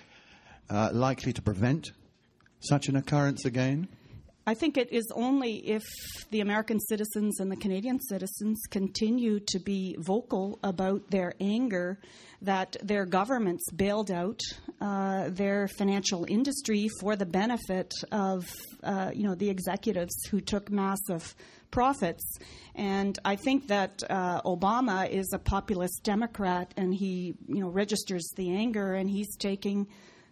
uh, 0.70 0.90
likely 0.92 1.32
to 1.32 1.42
prevent 1.42 1.92
such 2.61 2.88
an 2.88 2.96
occurrence 2.96 3.44
again? 3.44 3.88
I 4.49 4.54
think 4.54 4.76
it 4.76 4.92
is 4.92 5.11
only 5.12 5.56
if 5.68 5.82
the 6.30 6.40
American 6.40 6.78
citizens 6.78 7.40
and 7.40 7.50
the 7.50 7.56
Canadian 7.56 7.99
citizens 8.00 8.62
continue 8.70 9.40
to 9.49 9.58
be 9.58 9.96
vocal 9.99 10.61
about 10.62 11.11
their 11.11 11.35
anger 11.40 11.99
that 12.42 12.76
their 12.80 13.06
governments 13.06 13.64
bailed 13.73 14.12
out 14.12 14.40
uh, 14.80 15.30
their 15.30 15.66
financial 15.66 16.25
industry 16.28 16.88
for 17.00 17.16
the 17.16 17.26
benefit 17.26 17.92
of 18.12 18.46
uh, 18.85 19.11
you 19.12 19.25
know 19.25 19.35
the 19.35 19.50
executives 19.50 20.14
who 20.30 20.40
took 20.40 20.70
massive 20.70 21.35
profits. 21.73 22.38
And 22.76 23.18
I 23.25 23.35
think 23.35 23.66
that 23.66 24.04
uh, 24.08 24.42
Obama 24.42 25.11
is 25.11 25.28
a 25.32 25.40
populist 25.40 26.04
Democrat, 26.04 26.73
and 26.76 26.94
he 26.94 27.35
you 27.49 27.62
know 27.62 27.68
registers 27.68 28.30
the 28.37 28.54
anger, 28.54 28.94
and 28.94 29.11
he's 29.11 29.35
taking 29.37 29.88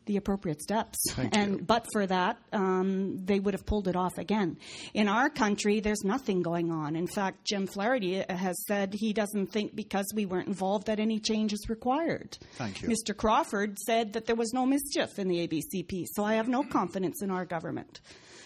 the 0.07 0.17
appropriate 0.17 0.63
steps. 0.63 0.99
Thank 1.13 1.37
and 1.37 1.53
you. 1.53 1.65
but 1.65 1.87
for 1.93 2.07
that, 2.07 2.39
um, 2.53 3.25
they 3.25 3.41
would 3.41 3.55
have 3.55 3.67
pulled 3.67 3.89
it 3.89 3.97
off 3.97 4.19
again. 4.19 4.59
In 4.93 5.09
our 5.09 5.29
country, 5.29 5.81
there's 5.81 6.05
nothing 6.05 6.43
going 6.43 6.71
on. 6.71 6.97
In 6.97 7.07
fact, 7.07 7.45
Jim 7.45 7.67
Flaherty 7.67 8.25
has 8.29 8.57
said 8.67 8.95
he 8.95 9.13
doesn't 9.13 9.47
think 9.49 9.75
because 9.75 10.07
we 10.15 10.27
weren't 10.27 10.49
involved 10.49 10.87
that 10.87 11.01
any 11.01 11.19
change 11.19 11.53
is 11.53 11.69
required. 11.69 12.37
Thank 12.55 12.83
you. 12.83 12.89
Mr. 12.89 13.17
Crawford 13.17 13.79
said 13.79 14.13
that 14.15 14.27
there 14.27 14.37
was 14.37 14.53
no 14.53 14.67
mischief 14.67 15.19
in 15.19 15.29
the 15.29 15.47
ABCP, 15.47 16.05
so 16.13 16.25
I 16.25 16.35
have 16.35 16.49
no 16.49 16.63
confidence 16.63 17.23
in 17.23 17.31
our 17.31 17.45
government 17.45 18.01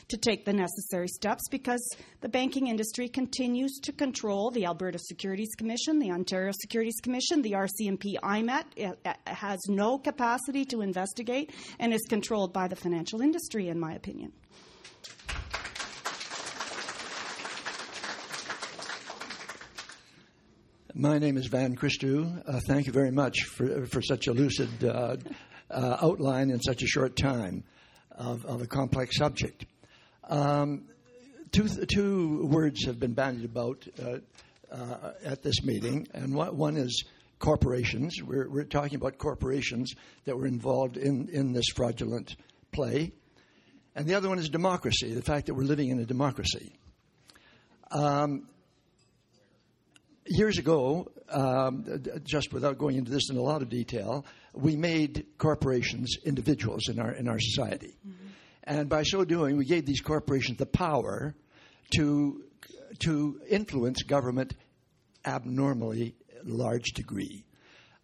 to 0.08 0.16
take 0.16 0.44
the 0.44 0.52
necessary 0.52 1.08
steps 1.08 1.42
because 1.50 1.80
the 2.20 2.28
banking 2.28 2.66
industry 2.66 3.08
continues 3.08 3.78
to 3.82 3.92
control 3.92 4.50
the 4.50 4.64
Alberta 4.64 4.98
Securities 4.98 5.54
Commission, 5.56 5.98
the 5.98 6.10
Ontario 6.10 6.52
Securities 6.60 7.00
Commission, 7.02 7.42
the 7.42 7.52
RCMP 7.52 8.16
IMET. 8.22 8.64
Has 9.26 9.60
no 9.68 9.98
capacity 9.98 10.64
to 10.66 10.80
investigate 10.80 11.52
and 11.78 11.92
is 11.92 12.02
controlled 12.08 12.52
by 12.52 12.68
the 12.68 12.76
financial 12.76 13.20
industry, 13.20 13.68
in 13.68 13.78
my 13.78 13.92
opinion. 13.94 14.32
My 20.94 21.18
name 21.18 21.36
is 21.36 21.46
Van 21.46 21.76
Christou. 21.76 22.42
Uh, 22.44 22.60
thank 22.66 22.86
you 22.86 22.92
very 22.92 23.12
much 23.12 23.44
for, 23.44 23.86
for 23.86 24.02
such 24.02 24.26
a 24.26 24.32
lucid 24.32 24.82
uh, 24.82 25.16
uh, 25.70 25.96
outline 26.02 26.50
in 26.50 26.60
such 26.60 26.82
a 26.82 26.86
short 26.86 27.14
time 27.14 27.62
of, 28.10 28.44
of 28.46 28.62
a 28.62 28.66
complex 28.66 29.16
subject. 29.16 29.64
Um, 30.28 30.84
two, 31.52 31.68
two 31.86 32.46
words 32.46 32.84
have 32.84 33.00
been 33.00 33.14
bandied 33.14 33.44
about 33.44 33.86
uh, 34.02 34.18
uh, 34.70 35.12
at 35.24 35.42
this 35.42 35.62
meeting, 35.64 36.06
and 36.12 36.34
one, 36.34 36.76
is 36.76 37.04
corporations. 37.38 38.22
We're, 38.22 38.48
we're 38.48 38.64
talking 38.64 38.96
about 38.96 39.16
corporations 39.18 39.94
that 40.26 40.36
were 40.36 40.46
involved 40.46 40.96
in, 40.96 41.28
in 41.30 41.52
this 41.52 41.66
fraudulent 41.74 42.36
play. 42.72 43.12
And 43.94 44.06
the 44.06 44.14
other 44.14 44.28
one 44.28 44.38
is 44.38 44.48
democracy, 44.48 45.14
the 45.14 45.22
fact 45.22 45.46
that 45.46 45.54
we're 45.54 45.64
living 45.64 45.88
in 45.88 45.98
a 45.98 46.04
democracy. 46.04 46.78
Um, 47.90 48.48
years 50.26 50.58
ago, 50.58 51.10
um, 51.30 51.84
just 52.24 52.52
without 52.52 52.78
going 52.78 52.96
into 52.96 53.10
this 53.10 53.30
in 53.30 53.36
a 53.36 53.42
lot 53.42 53.62
of 53.62 53.68
detail, 53.68 54.24
we 54.52 54.76
made 54.76 55.26
corporations 55.38 56.16
individuals 56.24 56.88
in 56.88 56.98
our 56.98 57.12
in 57.12 57.28
our 57.28 57.38
society, 57.38 57.96
and 58.68 58.88
by 58.88 59.02
so 59.02 59.24
doing, 59.24 59.56
we 59.56 59.64
gave 59.64 59.86
these 59.86 60.00
corporations 60.00 60.58
the 60.58 60.66
power 60.66 61.34
to 61.96 62.44
to 63.00 63.40
influence 63.48 64.02
government 64.02 64.54
abnormally 65.24 66.14
large 66.44 66.92
degree. 66.94 67.44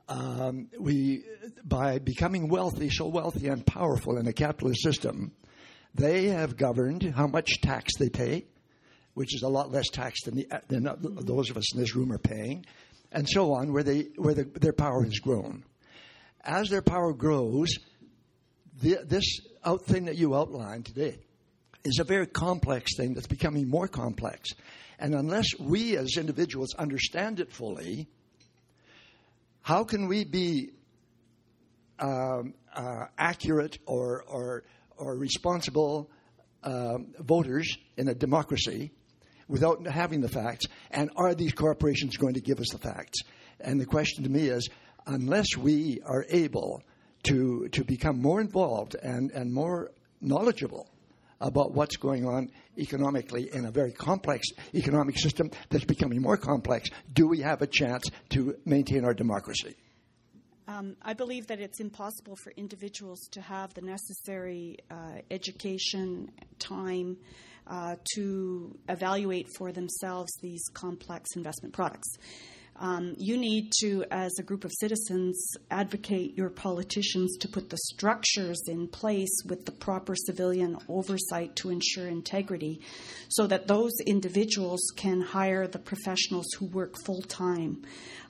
Um, 0.09 0.69
we 0.79 1.25
by 1.65 1.99
becoming 1.99 2.49
wealthy, 2.49 2.91
so 2.91 3.07
wealthy 3.07 3.49
and 3.49 3.65
powerful 3.65 4.19
in 4.19 4.27
a 4.27 4.33
capitalist 4.33 4.83
system, 4.83 5.33
they 5.95 6.25
have 6.27 6.57
governed 6.57 7.03
how 7.03 7.29
much 7.29 7.61
tax 7.61 7.93
they 7.99 8.09
pay 8.09 8.47
which 9.15 9.35
is 9.35 9.43
a 9.43 9.49
lot 9.49 9.71
less 9.71 9.89
tax 9.89 10.23
than, 10.25 10.37
the, 10.37 10.63
than 10.69 10.85
those 11.25 11.51
of 11.51 11.57
us 11.57 11.75
in 11.75 11.81
this 11.81 11.97
room 11.97 12.13
are 12.13 12.19
paying, 12.19 12.67
and 13.13 13.29
so 13.29 13.53
on, 13.53 13.73
where, 13.73 13.83
they, 13.83 14.09
where 14.17 14.35
the, 14.35 14.45
their 14.61 14.73
power 14.73 15.05
has 15.05 15.19
grown. 15.21 15.65
As 16.43 16.69
their 16.69 16.83
power 16.83 17.13
grows, 17.15 17.69
the, 18.81 18.99
this 19.05 19.41
out 19.65 19.85
thing 19.85 20.07
that 20.07 20.17
you 20.17 20.35
outlined 20.35 20.87
today 20.87 21.19
is 21.85 21.99
a 21.99 22.05
very 22.05 22.27
complex 22.27 22.97
thing 22.97 23.15
that's 23.15 23.27
becoming 23.27 23.69
more 23.69 23.89
complex. 23.89 24.51
And 24.99 25.15
unless 25.15 25.47
we 25.59 25.97
as 25.97 26.17
individuals 26.17 26.75
understand 26.75 27.41
it 27.41 27.53
fully, 27.53 28.09
how 29.61 29.85
can 29.85 30.09
we 30.09 30.25
be 30.25 30.71
um, 31.99 32.55
uh, 32.75 33.07
accurate 33.19 33.79
or, 33.87 34.25
or, 34.27 34.65
or 34.97 35.17
responsible 35.17 36.11
um, 36.63 37.15
voters 37.19 37.77
in 37.97 38.09
a 38.09 38.15
democracy 38.15 38.93
without 39.49 39.87
having 39.87 40.21
the 40.21 40.29
facts? 40.29 40.67
And 40.91 41.11
are 41.17 41.35
these 41.35 41.53
corporations 41.53 42.17
going 42.17 42.35
to 42.35 42.41
give 42.41 42.61
us 42.61 42.69
the 42.73 42.79
facts? 42.79 43.21
And 43.61 43.81
the 43.81 43.87
question 43.87 44.25
to 44.25 44.31
me 44.31 44.49
is 44.49 44.69
unless 45.07 45.57
we 45.57 46.01
are 46.05 46.25
able 46.29 46.83
to, 47.25 47.69
to 47.69 47.85
become 47.85 48.21
more 48.21 48.41
involved 48.41 48.95
and, 49.03 49.31
and 49.33 49.53
more 49.53 49.91
knowledgeable 50.21 50.89
about 51.41 51.73
what's 51.73 51.97
going 51.97 52.27
on 52.27 52.51
economically 52.79 53.51
in 53.53 53.67
a 53.67 53.71
very 53.71 53.93
complex 53.93 54.49
economic 54.75 55.19
system 55.19 55.51
that's 55.69 55.85
becoming 55.85 56.21
more 56.21 56.37
complex, 56.37 56.89
do 57.13 57.27
we 57.27 57.41
have 57.41 57.61
a 57.63 57.67
chance 57.67 58.11
to 58.31 58.57
maintain 58.65 59.05
our 59.05 59.15
democracy? 59.15 59.77
Um, 60.67 60.97
I 61.03 61.13
believe 61.13 61.47
that 61.49 61.61
it's 61.61 61.81
impossible 61.81 62.37
for 62.37 62.51
individuals 62.57 63.21
to 63.33 63.43
have 63.43 63.75
the 63.75 63.83
necessary 63.83 64.79
uh, 64.91 65.19
education, 65.31 66.31
time 66.59 67.19
uh, 67.67 67.97
to 68.15 68.75
evaluate 68.89 69.47
for 69.59 69.73
themselves 69.73 70.33
these 70.41 70.63
complex 70.73 71.37
investment 71.37 71.75
products. 71.75 72.09
Um, 72.77 73.15
you 73.19 73.37
need 73.37 73.73
to, 73.81 74.05
as 74.11 74.33
a 74.39 74.43
group 74.43 74.65
of 74.65 74.73
citizens, 74.73 75.41
advocate 75.71 76.37
your 76.37 76.51
politicians 76.51 77.37
to 77.39 77.49
put 77.49 77.71
the 77.71 77.77
structures 77.77 78.61
in 78.67 78.89
place 78.89 79.43
with 79.47 79.65
the 79.65 79.73
proper 79.73 80.15
civilian 80.17 80.77
oversight 80.89 81.55
to 81.57 81.71
ensure 81.71 82.09
integrity 82.09 82.81
so 83.29 83.47
that 83.47 83.69
those 83.69 83.93
individuals 84.07 84.81
can 84.97 85.21
hire 85.21 85.69
the 85.69 85.79
professionals 85.79 86.47
who 86.59 86.67
work 86.67 86.95
full 87.05 87.23
time 87.23 87.83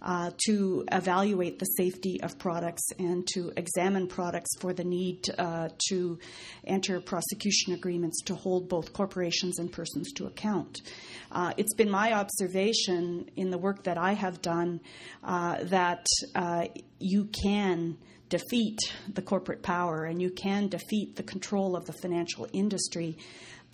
uh, 0.05 0.31
to 0.47 0.85
evaluate 0.93 1.59
the 1.59 1.65
safety 1.65 2.21
of 2.23 2.39
products 2.39 2.87
and 2.99 3.27
to 3.27 3.51
examine 3.57 4.07
products 4.07 4.51
for 4.61 4.75
the 4.75 4.85
need 4.85 5.25
uh, 5.39 5.71
to 5.89 6.19
enter 6.67 7.01
prosecution 7.01 7.73
agreements 7.73 8.23
to 8.23 8.35
hold 8.35 8.69
both 8.69 8.93
corporations 8.93 9.59
and 9.59 9.73
persons 9.73 10.13
to 10.13 10.27
account. 10.27 10.83
Uh, 11.33 11.53
it's 11.57 11.75
been 11.75 11.91
my 11.91 12.13
observation 12.13 13.31
in 13.37 13.51
the 13.51 13.59
work 13.59 13.85
that 13.85 13.97
I 13.97 14.13
have 14.13 14.34
done 14.43 14.81
uh, 15.23 15.63
that 15.65 16.07
uh, 16.35 16.67
you 16.99 17.27
can 17.27 17.97
defeat 18.29 18.79
the 19.13 19.23
corporate 19.23 19.63
power 19.63 20.05
and 20.05 20.21
you 20.21 20.31
can 20.31 20.69
defeat 20.69 21.17
the 21.17 21.23
control 21.23 21.77
of 21.77 21.87
the 21.87 21.93
financial 21.93 22.49
industry 22.53 23.17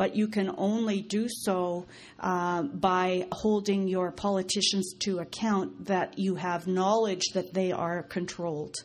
but 0.00 0.16
you 0.16 0.28
can 0.28 0.50
only 0.56 1.02
do 1.02 1.26
so 1.28 1.84
uh, 2.20 2.62
by 2.62 3.26
holding 3.32 3.86
your 3.86 4.10
politicians 4.10 4.94
to 4.98 5.18
account 5.18 5.84
that 5.84 6.18
you 6.18 6.36
have 6.36 6.66
knowledge 6.66 7.24
that 7.34 7.52
they 7.52 7.70
are 7.70 8.02
controlled. 8.04 8.76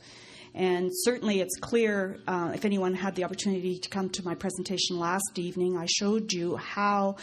And 0.55 0.89
certainly, 0.91 1.41
it's 1.41 1.57
clear 1.59 2.17
uh, 2.27 2.53
if 2.55 2.63
anyone 2.63 2.93
had 2.93 3.13
the 3.15 3.25
opportunity 3.25 3.77
to 3.77 3.89
come 3.89 4.09
to 4.11 4.23
my 4.23 4.35
presentation 4.35 4.97
last 4.97 5.37
evening, 5.37 5.77
I 5.77 5.85
showed 5.85 6.31
you 6.31 6.55
how 6.55 7.17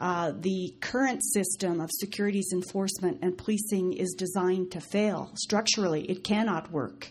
Uh, 0.00 0.32
the 0.40 0.72
current 0.80 1.20
system 1.22 1.78
of 1.78 1.90
securities 2.00 2.52
enforcement 2.54 3.18
and 3.20 3.36
policing 3.36 3.92
is 3.92 4.14
designed 4.16 4.70
to 4.72 4.80
fail. 4.80 5.30
Structurally, 5.34 6.02
it 6.08 6.24
cannot 6.24 6.72
work. 6.72 7.10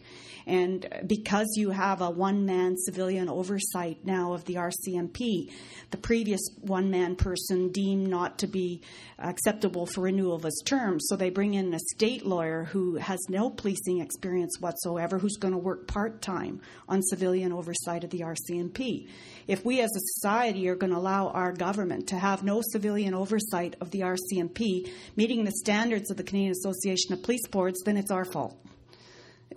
And 0.49 1.03
because 1.05 1.47
you 1.57 1.69
have 1.69 2.01
a 2.01 2.09
one 2.09 2.43
man 2.43 2.75
civilian 2.75 3.29
oversight 3.29 4.03
now 4.03 4.33
of 4.33 4.45
the 4.45 4.55
RCMP, 4.55 5.51
the 5.91 5.97
previous 5.97 6.41
one 6.61 6.89
man 6.89 7.15
person 7.15 7.71
deemed 7.71 8.07
not 8.07 8.39
to 8.39 8.47
be 8.47 8.81
acceptable 9.19 9.85
for 9.85 10.01
renewal 10.01 10.35
of 10.35 10.43
his 10.43 10.63
term. 10.65 10.99
So 10.99 11.15
they 11.15 11.29
bring 11.29 11.53
in 11.53 11.71
a 11.71 11.79
state 11.93 12.25
lawyer 12.25 12.63
who 12.63 12.95
has 12.95 13.19
no 13.29 13.51
policing 13.51 14.01
experience 14.01 14.59
whatsoever, 14.59 15.19
who's 15.19 15.37
going 15.37 15.53
to 15.53 15.59
work 15.59 15.87
part 15.87 16.19
time 16.23 16.61
on 16.87 17.03
civilian 17.03 17.53
oversight 17.53 18.03
of 18.03 18.09
the 18.09 18.21
RCMP. 18.21 19.07
If 19.47 19.63
we 19.63 19.81
as 19.81 19.91
a 19.95 19.99
society 20.15 20.67
are 20.67 20.75
going 20.75 20.93
to 20.93 20.97
allow 20.97 21.27
our 21.27 21.51
government 21.51 22.07
to 22.07 22.17
have 22.17 22.41
no 22.41 22.63
civilian 22.71 23.13
oversight 23.13 23.75
of 23.81 23.91
the 23.91 23.99
RCMP, 23.99 24.89
meeting 25.15 25.43
the 25.43 25.51
standards 25.51 26.09
of 26.09 26.17
the 26.17 26.23
Canadian 26.23 26.53
Association 26.53 27.13
of 27.13 27.21
Police 27.21 27.47
Boards, 27.51 27.83
then 27.85 27.97
it's 27.97 28.09
our 28.09 28.25
fault 28.25 28.59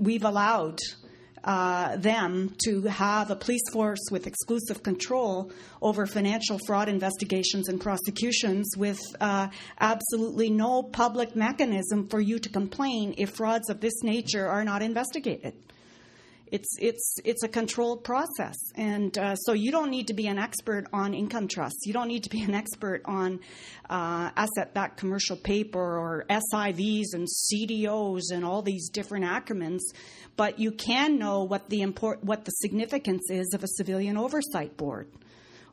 we've 0.02 0.24
allowed 0.24 0.78
uh, 1.44 1.96
them 1.96 2.54
to 2.64 2.82
have 2.82 3.30
a 3.30 3.36
police 3.36 3.62
force 3.72 4.00
with 4.10 4.26
exclusive 4.26 4.82
control 4.82 5.50
over 5.80 6.06
financial 6.06 6.58
fraud 6.66 6.88
investigations 6.88 7.68
and 7.68 7.80
prosecutions 7.80 8.76
with 8.76 9.00
uh, 9.20 9.48
absolutely 9.80 10.50
no 10.50 10.82
public 10.82 11.34
mechanism 11.34 12.06
for 12.08 12.20
you 12.20 12.38
to 12.38 12.48
complain 12.48 13.14
if 13.18 13.30
frauds 13.30 13.70
of 13.70 13.80
this 13.80 14.02
nature 14.02 14.46
are 14.48 14.64
not 14.64 14.82
investigated. 14.82 15.54
It's, 16.52 16.76
it's, 16.78 17.16
it's 17.24 17.42
a 17.42 17.48
controlled 17.48 18.04
process. 18.04 18.56
And 18.74 19.16
uh, 19.16 19.36
so 19.36 19.54
you 19.54 19.72
don't 19.72 19.90
need 19.90 20.08
to 20.08 20.14
be 20.14 20.26
an 20.26 20.38
expert 20.38 20.86
on 20.92 21.14
income 21.14 21.48
trusts. 21.48 21.86
You 21.86 21.94
don't 21.94 22.08
need 22.08 22.24
to 22.24 22.30
be 22.30 22.42
an 22.42 22.54
expert 22.54 23.00
on 23.06 23.40
uh, 23.88 24.30
asset 24.36 24.74
backed 24.74 24.98
commercial 24.98 25.38
paper 25.38 25.80
or 25.80 26.26
SIVs 26.28 27.14
and 27.14 27.26
CDOs 27.26 28.24
and 28.30 28.44
all 28.44 28.60
these 28.60 28.90
different 28.90 29.24
acronyms. 29.24 29.80
But 30.36 30.58
you 30.58 30.72
can 30.72 31.18
know 31.18 31.44
what 31.44 31.70
the, 31.70 31.80
import, 31.80 32.22
what 32.22 32.44
the 32.44 32.50
significance 32.50 33.30
is 33.30 33.54
of 33.54 33.64
a 33.64 33.68
civilian 33.68 34.18
oversight 34.18 34.76
board 34.76 35.08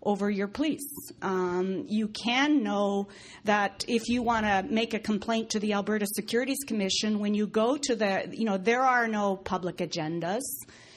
over 0.03 0.29
your 0.29 0.47
police. 0.47 1.11
Um, 1.21 1.85
you 1.87 2.07
can 2.07 2.63
know 2.63 3.09
that 3.43 3.83
if 3.87 4.07
you 4.07 4.21
want 4.21 4.45
to 4.45 4.63
make 4.69 4.93
a 4.93 4.99
complaint 4.99 5.49
to 5.51 5.59
the 5.59 5.73
Alberta 5.73 6.05
Securities 6.07 6.63
Commission, 6.65 7.19
when 7.19 7.33
you 7.33 7.47
go 7.47 7.77
to 7.77 7.95
the, 7.95 8.29
you 8.31 8.45
know, 8.45 8.57
there 8.57 8.81
are 8.81 9.07
no 9.07 9.35
public 9.35 9.77
agendas. 9.77 10.41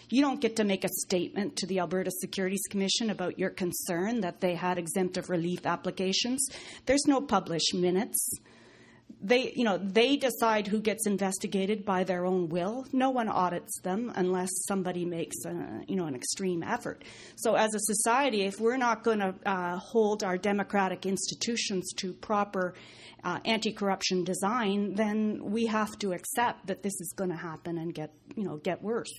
You 0.09 0.21
don't 0.21 0.41
get 0.41 0.57
to 0.57 0.65
make 0.65 0.85
a 0.85 0.89
statement 0.89 1.57
to 1.57 1.67
the 1.67 1.79
Alberta 1.79 2.11
Securities 2.21 2.63
Commission 2.69 3.09
about 3.09 3.39
your 3.39 3.49
concern 3.49 4.21
that 4.21 4.41
they 4.41 4.55
had 4.55 4.77
exemptive 4.77 5.31
relief 5.31 5.65
applications. 5.65 6.47
There's 6.85 7.07
no 7.07 7.23
published 7.23 7.75
minutes 7.75 8.19
they 9.23 9.53
you 9.55 9.65
know 9.65 9.79
they 9.79 10.17
decide 10.17 10.67
who 10.67 10.81
gets 10.81 11.07
investigated 11.07 11.85
by 11.85 12.05
their 12.05 12.27
own 12.27 12.49
will. 12.49 12.85
No 12.93 13.11
one 13.11 13.29
audits 13.29 13.81
them 13.81 14.13
unless 14.17 14.51
somebody 14.67 15.05
makes 15.05 15.37
a, 15.45 15.85
you 15.87 15.97
know 15.97 16.07
an 16.07 16.15
extreme 16.15 16.63
effort. 16.63 17.05
So 17.37 17.55
as 17.55 17.75
a 17.75 17.79
society 17.79 18.43
if 18.43 18.61
we're 18.61 18.77
not 18.77 19.05
going 19.05 19.21
to 19.21 19.35
uh, 19.47 19.79
hold 19.79 20.25
our 20.25 20.37
democratic 20.37 21.07
institutions 21.07 21.93
to 21.99 22.13
proper 22.13 22.75
uh, 23.25 23.39
anti-corruption 23.45 24.25
design 24.25 24.95
then 24.95 25.41
we 25.43 25.67
have 25.67 25.97
to 26.01 26.13
accept 26.13 26.67
that 26.67 26.83
this 26.83 27.01
is 27.01 27.13
going 27.17 27.31
to 27.31 27.37
happen 27.37 27.79
and 27.79 27.95
get 27.95 28.13
you 28.35 28.45
know 28.45 28.57
get 28.57 28.83
worse. 28.83 29.13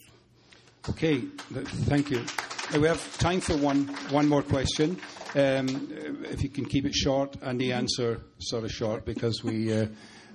Okay 0.89 1.21
thank 1.87 2.11
you. 2.11 2.25
We 2.73 2.87
have 2.87 3.17
time 3.17 3.39
for 3.39 3.55
one 3.55 3.87
one 4.09 4.27
more 4.27 4.43
question 4.43 4.97
um, 5.35 5.89
if 6.29 6.43
you 6.43 6.49
can 6.49 6.65
keep 6.65 6.85
it 6.85 6.93
short 6.93 7.35
and 7.41 7.59
the 7.59 7.73
answer 7.73 8.21
sort 8.39 8.63
of 8.63 8.71
short 8.71 9.05
because 9.05 9.43
we 9.43 9.73
uh, 9.73 9.87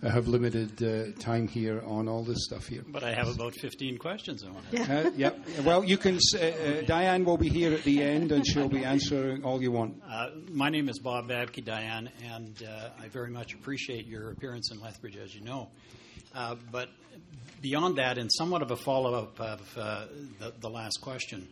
have 0.03 0.29
limited 0.29 0.83
uh, 0.83 1.13
time 1.21 1.49
here 1.49 1.83
on 1.87 2.09
all 2.09 2.23
this 2.23 2.45
stuff 2.45 2.67
here. 2.67 2.85
But 2.87 3.03
I 3.03 3.13
have 3.13 3.29
about 3.29 3.55
15 3.55 3.99
questions 3.99 4.45
on 4.45 4.57
it. 4.57 4.63
Yeah. 4.73 4.99
Uh, 4.99 5.11
yep. 5.17 5.39
Well, 5.65 5.85
you 5.85 5.97
can. 5.97 6.19
Uh, 6.35 6.39
uh, 6.39 6.81
Diane 6.83 7.25
will 7.25 7.37
be 7.37 7.49
here 7.49 7.73
at 7.73 7.85
the 7.85 8.03
end 8.03 8.33
and 8.33 8.47
she'll 8.47 8.69
be 8.69 8.85
answering 8.85 9.45
all 9.45 9.61
you 9.63 9.73
want. 9.73 10.03
Uh, 10.09 10.31
my 10.51 10.69
name 10.69 10.89
is 10.89 10.99
Bob 10.99 11.29
Babke, 11.29 11.65
Diane, 11.65 12.11
and 12.33 12.57
I 13.01 13.09
very 13.09 13.31
much 13.31 13.55
appreciate 13.55 14.07
your 14.07 14.31
appearance 14.31 14.71
in 14.71 14.81
Lethbridge, 14.81 15.17
as 15.17 15.35
you 15.35 15.43
know. 15.43 15.69
but 16.71 16.89
beyond 17.61 17.99
that, 17.99 18.19
and 18.19 18.31
somewhat 18.33 18.63
of 18.63 18.71
a 18.71 18.77
follow 18.77 19.15
up 19.15 19.41
of 19.41 19.75
the, 19.75 20.53
the 20.61 20.71
last 20.71 21.01
question, 21.01 21.49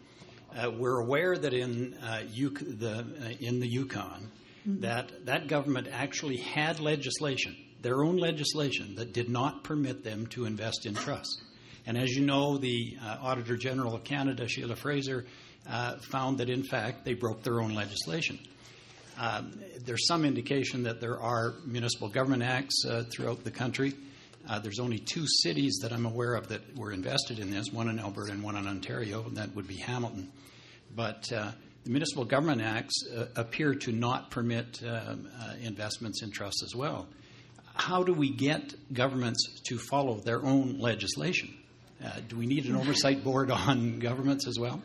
uh, 0.57 0.71
we're 0.71 0.99
aware 0.99 1.37
that 1.37 1.53
in 1.53 1.95
uh, 2.03 2.23
the 2.23 3.07
uh, 3.21 3.29
in 3.41 3.61
the 3.61 3.67
Yukon, 3.67 4.31
mm-hmm. 4.67 4.81
that 4.81 5.27
that 5.27 5.49
government 5.49 5.89
actually 5.93 6.39
had 6.39 6.81
legislation, 6.81 7.57
their 7.83 8.03
own 8.03 8.17
legislation, 8.17 8.95
that 8.97 9.13
did 9.13 9.29
not 9.29 9.65
permit 9.65 10.03
them 10.03 10.27
to 10.29 10.45
invest 10.47 10.87
in 10.87 10.95
trusts. 10.95 11.43
And 11.87 11.97
as 11.97 12.11
you 12.11 12.25
know, 12.25 12.59
the 12.59 12.97
uh, 13.01 13.19
Auditor 13.23 13.57
General 13.57 13.95
of 13.95 14.05
Canada, 14.05 14.49
Sheila 14.49 14.75
Fraser, 14.75 15.25
uh, 15.69 15.99
found 15.99 16.39
that 16.39 16.51
in 16.51 16.65
fact 16.65 17.05
they 17.05 17.15
broke 17.15 17.43
their 17.43 17.61
own 17.61 17.75
legislation. 17.75 18.39
Um, 19.19 19.61
there's 19.85 20.07
some 20.07 20.25
indication 20.25 20.83
that 20.83 21.01
there 21.01 21.19
are 21.19 21.55
municipal 21.65 22.09
government 22.09 22.43
acts 22.43 22.85
uh, 22.85 23.05
throughout 23.11 23.45
the 23.45 23.51
country. 23.51 23.95
Uh, 24.49 24.59
there's 24.61 24.79
only 24.79 24.99
two 24.99 25.27
cities 25.27 25.79
that 25.83 25.93
I'm 25.93 26.07
aware 26.07 26.35
of 26.35 26.49
that 26.49 26.77
were 26.77 26.93
invested 26.93 27.39
in 27.39 27.51
this, 27.51 27.73
one 27.73 27.89
in 27.89 27.99
Alberta 27.99 28.33
and 28.33 28.43
one 28.43 28.57
in 28.57 28.67
Ontario, 28.67 29.25
and 29.25 29.37
that 29.37 29.55
would 29.57 29.67
be 29.67 29.77
Hamilton. 29.77 30.31
But 30.95 31.31
uh, 31.33 31.51
the 31.85 31.91
Municipal 31.91 32.25
Government 32.25 32.63
Acts 32.63 32.95
uh, 33.09 33.27
appear 33.35 33.75
to 33.75 33.93
not 33.93 34.31
permit 34.31 34.83
um, 34.85 35.29
uh, 35.41 35.55
investments 35.63 36.23
in 36.23 36.31
trusts 36.31 36.63
as 36.63 36.75
well. 36.75 37.09
How 37.75 38.05
do 38.05 38.13
we 38.13 38.31
get 38.31 38.75
governments 38.93 39.61
to 39.69 39.79
follow 39.79 40.21
their 40.21 40.45
own 40.45 40.79
legislation? 40.79 41.55
Uh, 42.05 42.11
do 42.29 42.37
we 42.37 42.47
need 42.47 42.67
an 42.67 42.77
oversight 42.81 43.25
board 43.25 43.51
on 43.51 43.99
governments 43.99 44.47
as 44.47 44.59
well? 44.59 44.83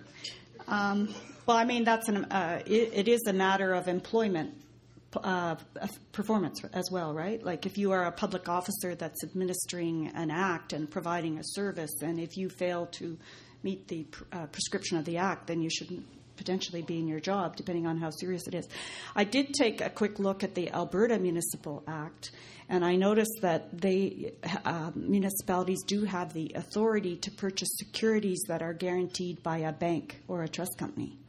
Um, 0.68 1.14
well, 1.46 1.58
I 1.58 1.66
mean, 1.66 1.84
that's 1.84 2.10
an, 2.10 2.26
uh, 2.26 2.62
it, 2.66 2.92
it 2.94 3.08
is 3.08 3.22
a 3.28 3.34
matter 3.34 3.74
of 3.74 3.88
employment 3.88 4.56
uh, 5.24 5.56
performance 6.12 6.64
as 6.74 6.90
well, 6.92 7.14
right? 7.14 7.44
Like 7.44 7.66
if 7.66 7.78
you 7.78 7.92
are 7.92 8.06
a 8.06 8.12
public 8.12 8.48
officer 8.50 8.96
that's 8.96 9.24
administering 9.24 10.12
an 10.16 10.32
act 10.32 10.74
and 10.74 10.90
providing 10.90 11.38
a 11.38 11.44
service, 11.44 12.02
and 12.02 12.20
if 12.20 12.38
you 12.38 12.50
fail 12.50 12.88
to 12.94 13.18
meet 13.64 13.88
the 13.88 14.06
uh, 14.32 14.48
prescription 14.48 14.98
of 14.98 15.06
the 15.06 15.18
act, 15.18 15.48
then 15.48 15.62
you 15.62 15.70
shouldn't 15.70 16.06
potentially 16.38 16.82
be 16.82 16.98
in 16.98 17.08
your 17.08 17.20
job, 17.20 17.56
depending 17.56 17.86
on 17.86 17.98
how 17.98 18.10
serious 18.10 18.48
it 18.48 18.56
is. 18.56 18.68
I 19.16 19.26
did 19.26 19.54
take 19.54 19.80
a 19.80 19.90
quick 19.90 20.18
look 20.18 20.44
at 20.44 20.56
the 20.56 20.72
Alberta 20.72 21.20
Municipal 21.20 21.84
Act, 21.88 22.32
and 22.68 22.84
I 22.84 22.96
noticed 22.96 23.40
that 23.42 23.80
they 23.80 24.34
uh, 24.66 24.92
municipalities 24.96 25.84
do 25.86 26.06
have 26.06 26.34
the 26.34 26.54
authority 26.56 27.18
to 27.18 27.32
purchase 27.32 27.70
securities 27.78 28.42
that 28.48 28.64
are 28.64 28.74
guaranteed 28.74 29.44
by 29.44 29.60
a 29.60 29.72
bank 29.72 30.22
or 30.28 30.42
a 30.42 30.50
trust 30.50 30.78
company. 30.80 31.21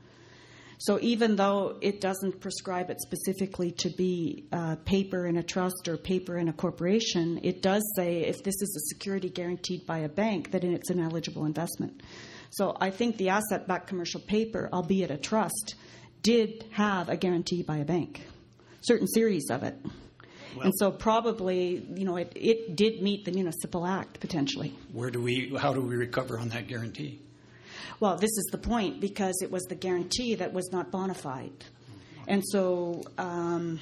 So 0.82 0.98
even 1.00 1.36
though 1.36 1.78
it 1.80 2.00
doesn't 2.00 2.40
prescribe 2.40 2.90
it 2.90 3.00
specifically 3.00 3.70
to 3.70 3.90
be 3.90 4.48
uh, 4.50 4.74
paper 4.84 5.26
in 5.26 5.36
a 5.36 5.42
trust 5.44 5.86
or 5.86 5.96
paper 5.96 6.36
in 6.36 6.48
a 6.48 6.52
corporation, 6.52 7.38
it 7.44 7.62
does 7.62 7.84
say 7.94 8.22
if 8.22 8.42
this 8.42 8.60
is 8.60 8.76
a 8.76 8.82
security 8.92 9.30
guaranteed 9.30 9.86
by 9.86 9.98
a 9.98 10.08
bank, 10.08 10.50
that 10.50 10.64
it's 10.64 10.90
an 10.90 10.98
eligible 10.98 11.44
investment. 11.44 12.02
So 12.50 12.76
I 12.80 12.90
think 12.90 13.16
the 13.16 13.28
asset 13.28 13.68
backed 13.68 13.86
commercial 13.86 14.20
paper, 14.22 14.68
albeit 14.72 15.12
a 15.12 15.18
trust, 15.18 15.76
did 16.20 16.64
have 16.72 17.08
a 17.08 17.16
guarantee 17.16 17.62
by 17.62 17.76
a 17.76 17.84
bank, 17.84 18.26
certain 18.80 19.06
series 19.06 19.50
of 19.50 19.62
it. 19.62 19.76
Well, 20.56 20.64
and 20.64 20.72
so 20.76 20.90
probably, 20.90 21.86
you 21.94 22.04
know, 22.04 22.16
it, 22.16 22.32
it 22.34 22.74
did 22.74 23.00
meet 23.00 23.24
the 23.24 23.30
municipal 23.30 23.86
act 23.86 24.18
potentially. 24.18 24.74
Where 24.92 25.12
do 25.12 25.22
we, 25.22 25.54
how 25.56 25.74
do 25.74 25.80
we 25.80 25.94
recover 25.94 26.40
on 26.40 26.48
that 26.48 26.66
guarantee? 26.66 27.20
Well, 28.00 28.16
this 28.16 28.30
is 28.30 28.48
the 28.52 28.58
point 28.58 29.00
because 29.00 29.34
it 29.42 29.50
was 29.50 29.62
the 29.64 29.74
guarantee 29.74 30.34
that 30.36 30.52
was 30.52 30.70
not 30.72 30.90
bona 30.90 31.14
fide. 31.14 31.64
And 32.26 32.42
so, 32.46 33.02
um, 33.18 33.80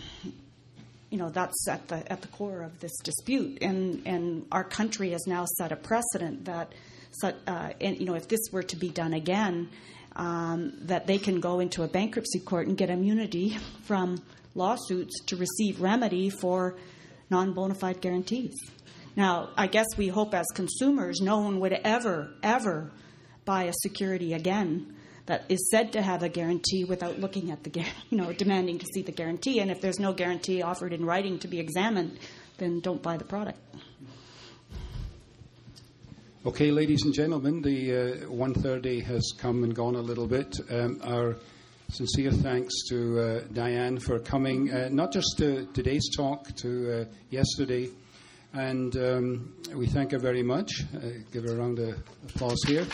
you 1.11 1.19
know, 1.19 1.29
that's 1.29 1.69
at 1.69 1.89
the, 1.89 2.11
at 2.11 2.23
the 2.23 2.29
core 2.29 2.63
of 2.63 2.81
this 2.81 2.97
dispute. 3.03 3.59
And, 3.63 4.07
and 4.07 4.47
our 4.51 4.65
country 4.65 5.11
has 5.11 5.27
now 5.27 5.45
set 5.59 5.73
a 5.73 5.77
precedent 5.77 6.45
that, 6.47 6.73
uh, 7.23 7.71
and, 7.81 7.99
you 7.99 8.07
know, 8.07 8.15
if 8.15 8.29
this 8.29 8.41
were 8.53 8.63
to 8.63 8.77
be 8.77 8.89
done 8.89 9.13
again, 9.13 9.69
um, 10.17 10.73
that 10.83 11.07
they 11.07 11.19
can 11.19 11.41
go 11.41 11.61
into 11.61 11.83
a 11.83 11.89
bankruptcy 11.89 12.41
court 12.41 12.67
and 12.67 12.77
get 12.77 12.91
immunity 12.91 13.57
from 13.85 14.23
lawsuits 14.55 15.21
to 15.27 15.37
receive 15.37 15.81
remedy 15.81 16.31
for 16.31 16.77
non 17.31 17.53
bona 17.53 17.75
fide 17.75 18.01
guarantees. 18.01 18.55
Now, 19.17 19.51
I 19.57 19.67
guess 19.67 19.87
we 19.97 20.09
hope 20.09 20.35
as 20.35 20.47
consumers 20.55 21.21
no 21.21 21.41
one 21.41 21.61
would 21.61 21.73
ever, 21.73 22.33
ever 22.43 22.91
buy 23.51 23.65
a 23.65 23.73
security 23.73 24.33
again 24.33 24.95
that 25.27 25.45
is 25.49 25.71
said 25.73 25.93
to 25.93 26.01
have 26.01 26.23
a 26.23 26.29
guarantee 26.29 26.85
without 26.85 27.19
looking 27.19 27.51
at 27.51 27.65
the, 27.65 27.85
you 28.11 28.17
know, 28.17 28.33
demanding 28.33 28.79
to 28.79 28.87
see 28.95 29.03
the 29.03 29.11
guarantee. 29.11 29.59
And 29.59 29.73
if 29.73 29.81
there's 29.81 29.99
no 29.99 30.13
guarantee 30.13 30.63
offered 30.63 30.93
in 30.93 31.05
writing 31.05 31.41
to 31.41 31.49
be 31.49 31.59
examined, 31.59 32.17
then 32.59 32.79
don't 32.79 33.03
buy 33.03 33.17
the 33.17 33.25
product. 33.25 33.59
Okay, 36.47 36.71
ladies 36.71 37.03
and 37.03 37.13
gentlemen, 37.13 37.61
the 37.61 37.93
uh, 37.93 38.27
1.30 38.29 39.03
has 39.03 39.33
come 39.37 39.65
and 39.65 39.75
gone 39.75 39.97
a 39.97 40.01
little 40.01 40.29
bit. 40.29 40.55
Um, 40.71 41.01
our 41.03 41.35
sincere 41.89 42.31
thanks 42.31 42.73
to 42.89 43.19
uh, 43.19 43.41
Diane 43.53 43.99
for 43.99 44.21
coming, 44.21 44.73
uh, 44.73 44.89
not 44.93 45.13
just 45.13 45.39
to 45.39 45.67
today's 45.75 46.09
talk, 46.17 46.55
to 46.59 47.01
uh, 47.01 47.05
yesterday. 47.31 47.91
And 48.53 48.97
um, 48.97 49.55
we 49.75 49.87
thank 49.87 50.13
her 50.13 50.19
very 50.19 50.45
much. 50.45 50.71
Uh, 50.95 51.01
give 51.33 51.45
her 51.45 51.53
a 51.53 51.57
round 51.57 51.81
of 51.81 51.99
applause 52.29 52.63
here. 52.67 52.87